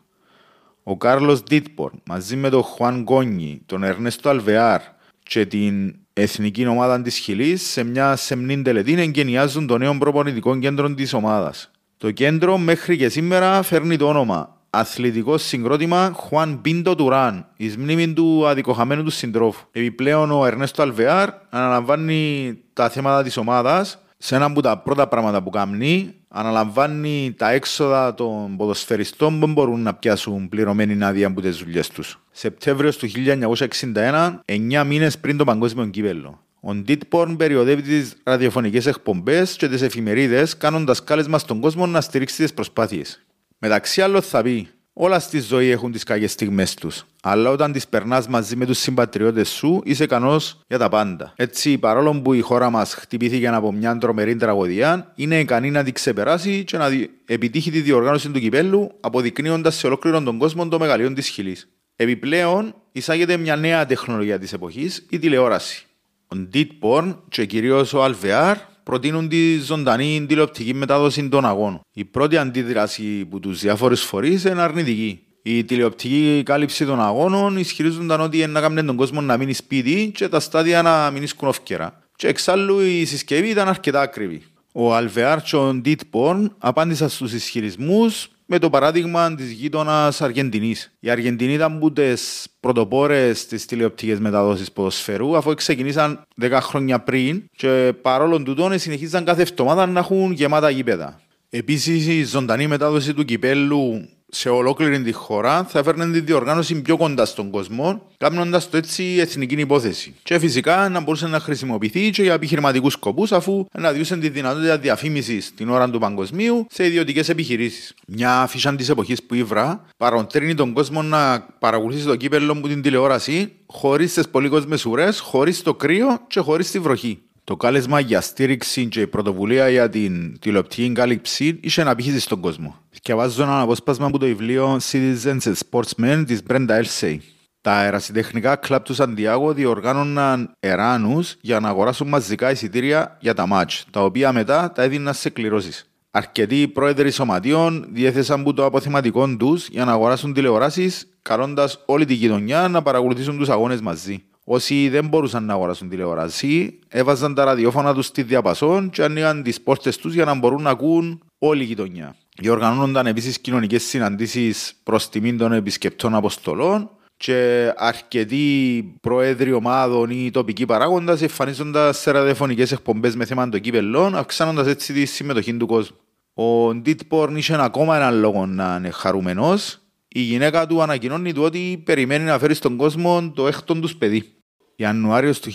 [0.84, 4.82] Ο Κάρλος Ντίτπορν μαζί με τον Χουάν Γκόνι, τον Ερνέστο Αλβεάρ
[5.24, 10.94] και την εθνική ομάδα της Χιλής σε μια σεμνή τελετή εγκαινιάζουν το νέο προπονητικό κέντρο
[10.94, 11.72] της ομάδας.
[11.98, 18.14] Το κέντρο μέχρι και σήμερα φέρνει το όνομα Αθλητικό συγκρότημα Χουάν Πίντο Τουράν, εις μνήμη
[18.14, 19.66] του αδικοχαμένου του συντρόφου.
[19.72, 25.44] Επιπλέον, ο Ερνέστο Αλβεάρ αναλαμβάνει τα θέματα της ομάδας σε ένα από τα πρώτα πράγματα
[25.44, 31.58] που κάνει, αναλαμβάνει τα έξοδα των ποδοσφαιριστών που μπορούν να πιάσουν πληρωμένη άδεια από τις
[31.58, 32.20] δουλειές τους.
[32.32, 36.42] Σεπτέμβριος του 1961, 9 μήνες πριν το παγκόσμιο κύπελο.
[36.60, 42.42] Ο Ντίτπορν περιοδεύει τις ραδιοφωνικές εκπομπές και τις εφημερίδες, κάνοντας κάλεσμα στον κόσμο να στηρίξει
[42.42, 43.26] τις προσπάθειες.
[43.58, 44.68] Μεταξύ άλλων θα πει
[45.00, 47.06] Όλα στη ζωή έχουν τις κακές στιγμές τους.
[47.22, 51.34] Αλλά όταν τις περνάς μαζί με τους συμπατριώτες σου, είσαι ικανός για τα πάντα.
[51.36, 55.94] Έτσι, παρόλο που η χώρα μας χτυπήθηκε από μια τρομερή τραγωδία, είναι ικανή να την
[55.94, 56.90] ξεπεράσει και να
[57.26, 61.68] επιτύχει τη διοργάνωση του κυπέλου, αποδεικνύοντας σε ολόκληρο τον κόσμο το μεγαλείο της χιλής.
[61.96, 65.86] Επιπλέον, εισάγεται μια νέα τεχνολογία της εποχής, η τηλεόραση.
[66.28, 68.58] Ο Ντίτ Πόρν και κυρίως ο Αλβεάρ
[68.88, 71.80] προτείνουν τη ζωντανή τηλεοπτική μετάδοση των αγώνων.
[71.94, 75.20] Η πρώτη αντίδραση που τους διάφορου φορείς είναι αρνητική.
[75.42, 80.28] Η τηλεοπτική κάλυψη των αγώνων ισχυρίζονταν ότι να κάνουν τον κόσμο να μείνει σπίτι και
[80.28, 82.00] τα στάδια να μείνει σκουνόφκερα.
[82.16, 84.42] Και εξάλλου η συσκευή ήταν αρκετά ακριβή.
[84.72, 90.92] Ο Αλβεάρτσον Ντίτ Πόρν απάντησε στους ισχυρισμούς με το παράδειγμα της γείτονας Αργεντινής.
[91.00, 97.44] Η Αργεντινή ήταν από τις πρωτοπόρες της τηλεοπτική μεταδόση ποδοσφαιρού, αφού ξεκινήσαν 10 χρόνια πριν
[97.56, 101.22] και παρόλο τούτων συνεχίζαν κάθε εβδομάδα να έχουν γεμάτα γήπεδα.
[101.50, 106.98] Επίσης, η ζωντανή μετάδοση του κυπέλου σε ολόκληρη τη χώρα θα έφερνε τη διοργάνωση πιο
[106.98, 110.16] κοντά στον κόσμο, κάνοντας το έτσι εθνική υπόθεση.
[110.24, 115.54] Και φυσικά να μπορούσε να χρησιμοποιηθεί και για επιχειρηματικούς σκοπούς, αφού αναδίωσε τη δυνατότητα διαφήμισης
[115.54, 117.94] την ώρα του παγκοσμίου σε ιδιωτικές επιχειρήσεις.
[118.08, 122.68] Μια αφήσα της εποχής που η Βρα παροτρύνει τον κόσμο να παρακολουθήσει το κύπελο μου
[122.68, 127.22] την τηλεόραση, χωρίς τις πολύκοσμες ουρές, χωρίς το κρύο και χωρίς τη βροχή.
[127.48, 132.76] Το κάλεσμα για στήριξη και η πρωτοβουλία για την τηλεοπτική κάλυψη είχε αναπήχηση στον κόσμο.
[133.02, 137.18] Και βάζω ένα απόσπασμα από το βιβλίο Citizens and Sportsmen της Brenda Elsey.
[137.62, 143.86] Τα αερασιτεχνικά κλαμπ του Σαντιάγο διοργάνωναν εράνους για να αγοράσουν μαζικά εισιτήρια για τα μάτς,
[143.92, 145.90] τα οποία μετά τα έδιναν σε κληρώσεις.
[146.12, 152.14] Αρκετοί πρόεδροι σωματείων διέθεσαν που το αποθεματικό τους για να αγοράσουν τηλεοράσεις, καλώντας όλη τη
[152.14, 154.24] γειτονιά να παρακολουθήσουν τους αγώνες μαζί.
[154.50, 159.62] Όσοι δεν μπορούσαν να αγοράσουν τηλεόραση, έβαζαν τα ραδιόφωνα τους στη διαπασόν και ανοίγαν τις
[159.62, 162.16] πόρτες τους για να μπορούν να ακούν όλη η γειτονιά.
[162.38, 170.66] Διοργανώνονταν επίσης κοινωνικές συναντήσεις προς τιμήν των επισκεπτών αποστολών και αρκετοί πρόεδροι ομάδων ή τοπικοί
[170.66, 175.98] παράγοντα εμφανίζοντας σε ραδιοφωνικές εκπομπές με θέμα των κύπελων, αυξάνοντας έτσι τη συμμετοχή του κόσμου.
[176.34, 179.80] Ο Ντίτπορν είχε ακόμα έναν λόγο να είναι χαρούμενος.
[180.08, 184.37] Η γυναίκα του ανακοινώνει του ότι περιμένει να φέρει στον κόσμο το έκτον τους παιδί.
[184.80, 185.52] Ιανουάριο του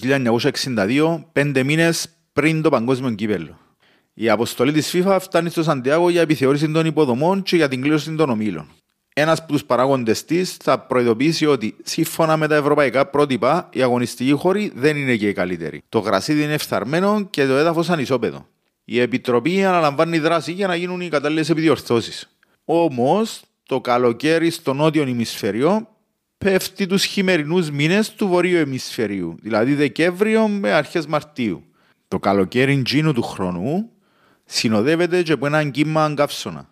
[0.62, 3.59] 1962, πέντε μήνες πριν το παγκόσμιο κύπελο.
[4.14, 8.14] Η αποστολή της FIFA φτάνει στο Σαντιάγο για επιθεώρηση των υποδομών και για την κλήρωση
[8.14, 8.68] των ομίλων.
[9.14, 14.33] Ένας από τους παράγοντες της θα προειδοποιήσει ότι σύμφωνα με τα ευρωπαϊκά πρότυπα, η αγωνιστική
[14.33, 15.83] χώρη δεν είναι και η καλύτερη.
[15.89, 18.47] Το γρασίδι είναι φθαρμένο και το έδαφος ανισόπεδο.
[18.85, 22.29] Η Επιτροπή αναλαμβάνει δράση για να γίνουν οι κατάλληλες επιδιορθώσεις.
[22.64, 25.87] Όμως, το καλοκαίρι στο νότιο ημισφαίριο
[26.43, 31.64] πέφτει τους χειμερινούς μήνες του βορείου ημισφαιρίου, δηλαδή Δεκέμβριο με αρχές Μαρτίου.
[32.09, 33.90] Το καλοκαίρι τζίνου του χρόνου
[34.45, 36.68] συνοδεύεται και από έναν κύμα καύσωνα.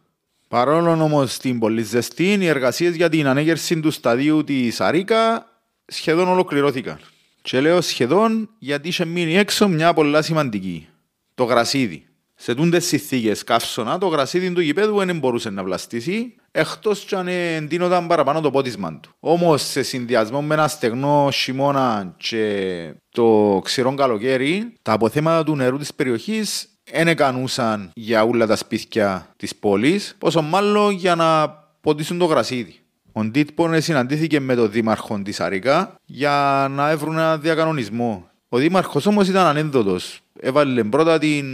[0.48, 5.46] Παρόλο όμως την πολύ ζεστή, οι εργασίες για την ανέγερση του σταδίου της Αρίκα
[5.86, 6.98] σχεδόν ολοκληρώθηκαν.
[7.42, 10.88] Και λέω σχεδόν γιατί είχε μείνει έξω μια πολλά σημαντική.
[11.34, 12.04] Το γρασίδι.
[12.34, 17.28] Σε τούντες συνθήκες καύσωνα, το γρασίδι του γηπέδου δεν μπορούσε να βλαστήσει, εκτός κι αν
[17.28, 19.10] εντείνονταν παραπάνω το πότισμά του.
[19.20, 25.76] Όμως, σε συνδυασμό με ένα στεγνό χειμώνα και το ξηρό καλοκαίρι, τα αποθέματα του νερού
[25.76, 31.48] της περιοχής δεν έκανούσαν για όλα τα σπίτια της πόλης, πόσο μάλλον για να
[31.80, 32.74] ποτίσουν το γρασίδι.
[33.12, 38.30] Ο Ντίτπον συναντήθηκε με τον δήμαρχο της Αρικα για να έβρουν ένα διακανονισμό.
[38.48, 40.20] Ο δήμαρχος όμως ήταν ανένδοτος.
[40.40, 41.44] Έβαλε πρώτα την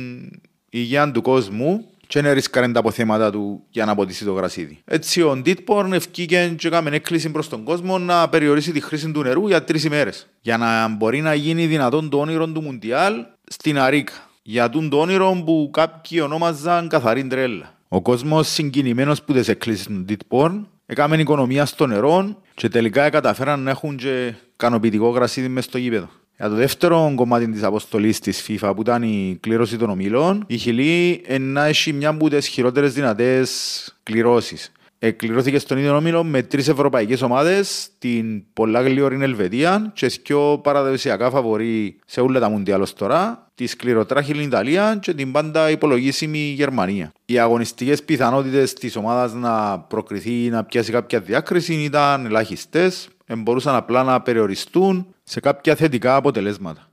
[0.71, 4.79] υγεία του κόσμου και δεν ρίσκαρε τα αποθέματα του για να ποτίσει το γρασίδι.
[4.85, 9.23] Έτσι ο Ντίτπορν ευκήκε και έκαμε έκκληση προς τον κόσμο να περιορίσει τη χρήση του
[9.23, 10.27] νερού για τρεις ημέρες.
[10.41, 13.15] Για να μπορεί να γίνει δυνατόν το όνειρο του Μουντιάλ
[13.49, 17.75] στην Αρίκα για τον το όνειρο που κάποιοι ονόμαζαν καθαρή τρέλα.
[17.89, 23.61] Ο κόσμος συγκινημένος που τις εκκλήσεις του Ditporn έκαμε οικονομία στο νερό και τελικά καταφέραν
[23.61, 26.09] να έχουν και κανοποιητικό γρασίδι μέσα στο γήπεδο.
[26.39, 30.57] Για το δεύτερο κομμάτι της αποστολής της FIFA που ήταν η κλήρωση των ομιλών, η
[30.57, 34.73] Χιλή να έχει μια από τις χειρότερες δυνατές κληρώσεις.
[34.99, 41.31] Εκκληρώθηκε στον ίδιο όμιλο με τρεις ευρωπαϊκές ομάδες, την πολλά γλυόρη Ελβετία και πιο παραδοσιακά
[41.31, 47.13] φαβορή σε όλα τα μουντιάλ τώρα, τη σκληροτράχηλη Ιταλία και την πάντα υπολογίσιμη Γερμανία.
[47.25, 53.75] Οι αγωνιστικές πιθανότητες της ομάδας να προκριθεί ή να πιάσει κάποια διάκριση ήταν ελάχιστες, μπορούσαν
[53.75, 56.91] απλά να περιοριστούν σε κάποια θετικά αποτελέσματα.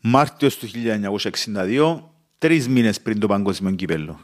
[0.00, 4.20] Μάρτιος του 1962, τρεις μήνες πριν το Παγκόσμιο Κύπελο.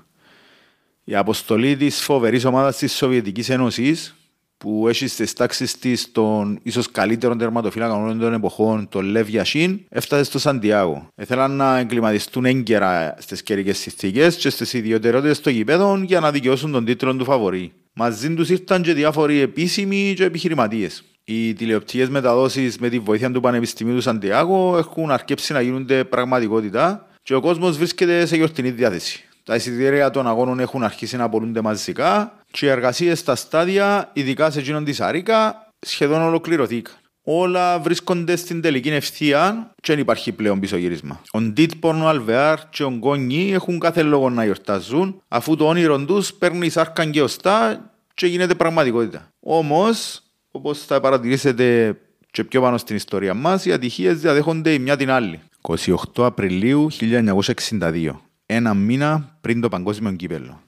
[1.04, 4.14] Η αποστολή της φοβερής ομάδας της Σοβιετικής Ένωσης,
[4.56, 9.80] που έχει στις τάξεις της τον ίσως καλύτερο τερματοφύλακα όλων των εποχών, τον Λεύ Γιασίν,
[9.88, 11.08] έφτασε στο Σαντιάγο.
[11.16, 16.72] Ήθελαν να εγκληματιστούν έγκαιρα στις καιρικές συνθήκες και στις ιδιαιτερότητε των γηπέδων για να δικαιώσουν
[16.72, 17.72] τον τίτλο του φαβορή.
[17.92, 21.04] Μαζί τους ήρθαν και διάφοροι επίσημοι και επιχειρηματίες.
[21.32, 27.06] Οι τηλεοπτικές μεταδόσεις με τη βοήθεια του Πανεπιστημίου του Σαντιάγο έχουν αρκέψει να γίνονται πραγματικότητα
[27.22, 29.24] και ο κόσμος βρίσκεται σε γιορτινή διάθεση.
[29.44, 34.50] Τα εισιτήρια των αγώνων έχουν αρχίσει να απολούνται μαζικά και οι εργασίες στα στάδια, ειδικά
[34.50, 36.94] σε εκείνον της Αρίκα, σχεδόν ολοκληρωθήκαν.
[37.22, 41.20] Όλα βρίσκονται στην τελική ευθεία και δεν υπάρχει πλέον πίσω γύρισμα.
[41.32, 46.04] Ο Ντίτπορν, ο Αλβεάρ και ο Γκόνι έχουν κάθε λόγο να γιορτάζουν, αφού το όνειρο
[46.04, 49.28] τους παίρνει σάρκα και οστά και γίνεται πραγματικότητα.
[49.40, 51.96] Όμως, όπως θα παρατηρήσετε
[52.30, 55.40] και πιο πάνω στην ιστορία μας, οι ατυχίες διαδέχονται η μια την άλλη.
[55.61, 58.11] 28 Απριλίου 1962
[58.53, 60.61] ένα μήνα πριν το παγκόσμιο κύπελο.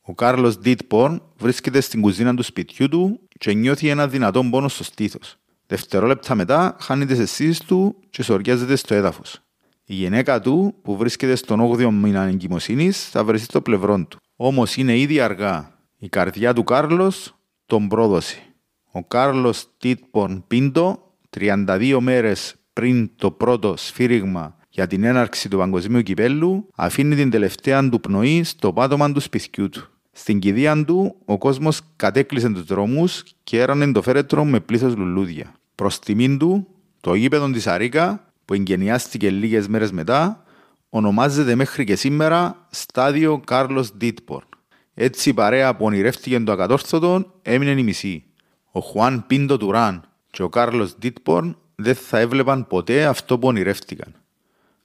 [0.00, 4.84] Ο Κάρλος Ντίτπορν βρίσκεται στην κουζίνα του σπιτιού του και νιώθει ένα δυνατό πόνο στο
[4.84, 5.36] στήθος.
[5.66, 9.40] Δευτερόλεπτα μετά χάνει τι αισθήσει του και σοριάζεται στο έδαφος.
[9.84, 14.18] Η γυναίκα του, που βρίσκεται στον 8ο μήνα εγκυμοσύνης, θα βρεθεί στο πλευρό του.
[14.36, 15.78] Όμως είναι ήδη αργά.
[15.98, 17.34] Η καρδιά του Κάρλος
[17.66, 18.49] τον πρόδωσε.
[18.92, 26.02] Ο Κάρλος Ντίτπορν Πίντο, 32 μέρες πριν το πρώτο σφύριγμα για την έναρξη του παγκοσμίου
[26.02, 29.88] κυπέλου αφήνει την τελευταία του πνοή στο πάτωμα του σπιτιού του.
[30.12, 35.54] Στην κηδεία του, ο κόσμος κατέκλυσε τους δρόμους και έρανε το φέρετρο με πλήθος λουλούδια.
[35.74, 36.66] Προς τιμήν του,
[37.00, 40.44] το γήπεδο της Αρίκα, που εγκαινιάστηκε λίγες μέρες μετά,
[40.88, 44.46] ονομάζεται μέχρι και σήμερα Στάδιο Κάρλος Ντίτπορν.
[44.94, 48.24] Έτσι η παρέα που ονειρεύτηκε το ακατόρθωτο έμεινε η μισή.
[48.70, 54.14] Ο Χουάν Πίντο Τουράν και ο Κάρλος Ντίτπορν δεν θα έβλεπαν ποτέ αυτό που ονειρεύτηκαν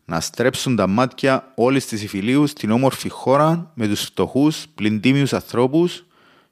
[0.05, 6.05] να στρέψουν τα μάτια όλη τη υφηλίους στην όμορφη χώρα με τους φτωχούς, πλυντήμιους ανθρώπους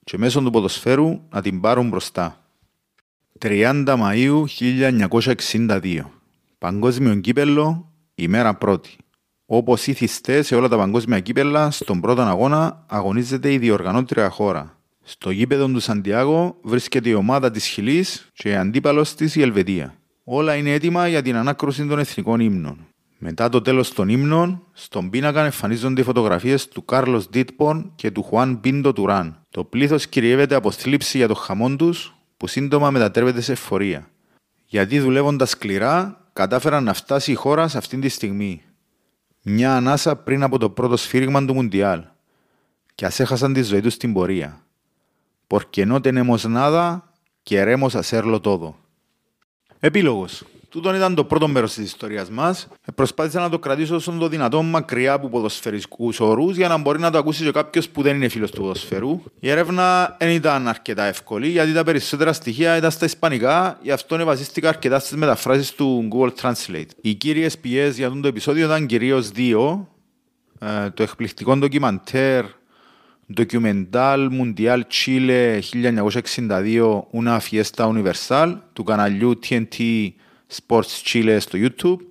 [0.03, 2.37] και μέσω του ποδοσφαίρου να την πάρουν μπροστά.
[3.39, 4.43] 30 Μαΐου
[5.19, 5.99] 1962
[6.57, 8.97] Παγκόσμιο κύπελο, ημέρα πρώτη.
[9.45, 14.77] Όπως ήθιστε σε όλα τα παγκόσμια κύπελα, στον πρώτο αγώνα αγωνίζεται η διοργανώτρια χώρα.
[15.03, 19.95] Στο γήπεδο του Σαντιάγο βρίσκεται η ομάδα της Χιλής και η αντίπαλος της η Ελβετία.
[20.23, 22.87] Όλα είναι έτοιμα για την ανάκρουση των εθνικών ύμνων.
[23.17, 28.23] Μετά το τέλος των ύμνων, στον πίνακα εμφανίζονται οι φωτογραφίες του Κάρλος Ντίτπον και του
[28.23, 29.41] Χουάν Πίντο Τουράν.
[29.49, 34.09] Το πλήθος κυριεύεται από θλίψη για το χαμόν τους, που σύντομα μετατρέπεται σε εφορία.
[34.65, 38.61] Γιατί δουλεύοντας σκληρά, κατάφεραν να φτάσει η χώρα σε αυτήν τη στιγμή.
[39.41, 42.03] Μια ανάσα πριν από το πρώτο σφύριγμα του Μουντιάλ.
[42.95, 44.62] Και ας έχασαν τη ζωή τους στην πορεία.
[45.53, 46.83] Porque no tenemos nada,
[47.43, 48.75] queremos hacerlo todo.
[49.79, 50.43] Επίλογος.
[50.69, 52.55] Τούτο ήταν το πρώτο μέρο τη ιστορία μα.
[52.95, 57.11] Προσπάθησα να το κρατήσω όσο το δυνατόν μακριά από ποδοσφαιρικού όρου για να μπορεί να
[57.11, 59.23] το ακούσει και κάποιο που δεν είναι φίλο του ποδοσφαιρού.
[59.39, 64.25] Η έρευνα δεν ήταν αρκετά εύκολη γιατί τα περισσότερα στοιχεία ήταν στα Ισπανικά, γι' αυτό
[64.25, 66.89] βασίστηκα αρκετά στι μεταφράσει του Google Translate.
[67.01, 69.87] Οι κύριε πιέ για αυτό το επεισόδιο ήταν κυρίω δύο.
[70.59, 72.45] Ε, το εκπληκτικό ντοκιμαντέρ
[73.25, 80.09] Documental Mundial Chile 1962 Una Fiesta Universal του καναλιού TNT
[80.55, 82.05] Sports Chile στο YouTube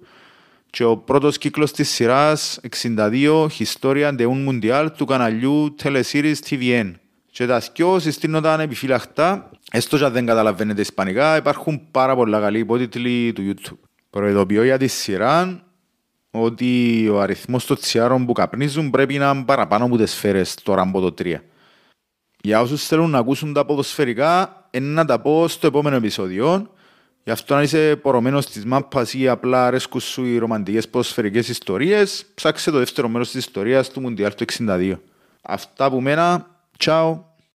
[0.70, 6.92] και ο πρώτος κύκλος της σειράς 62 Historia de un Mundial του καναλιού Teleseries TVN.
[7.30, 12.58] Και τα δυο συστήνονταν επιφυλαχτά, έστω και αν δεν καταλαβαίνετε ισπανικά, υπάρχουν πάρα πολλά καλοί
[12.58, 13.78] υπότιτλοι του YouTube.
[14.10, 15.62] Προειδοποιώ για τη σειρά
[16.34, 20.82] ότι ο αριθμός των τσιάρων που καπνίζουν πρέπει να είναι παραπάνω από τις σφαίρες τώρα
[20.82, 21.36] από το 3.
[22.42, 26.70] Για όσους θέλουν να ακούσουν τα ποδοσφαιρικά, είναι να τα πω στο επόμενο επεισόδιο.
[27.24, 32.26] Γι' αυτό αν είσαι πορωμένος της μάπας ή απλά αρέσκουν σου οι ρομαντικές ποδοσφαιρικές ιστορίες,
[32.34, 35.00] ψάξε το δεύτερο μέρος της ιστορίας του Μουντιάλ του 62.
[35.42, 36.46] Αυτά που μένα,
[36.78, 37.31] ciao!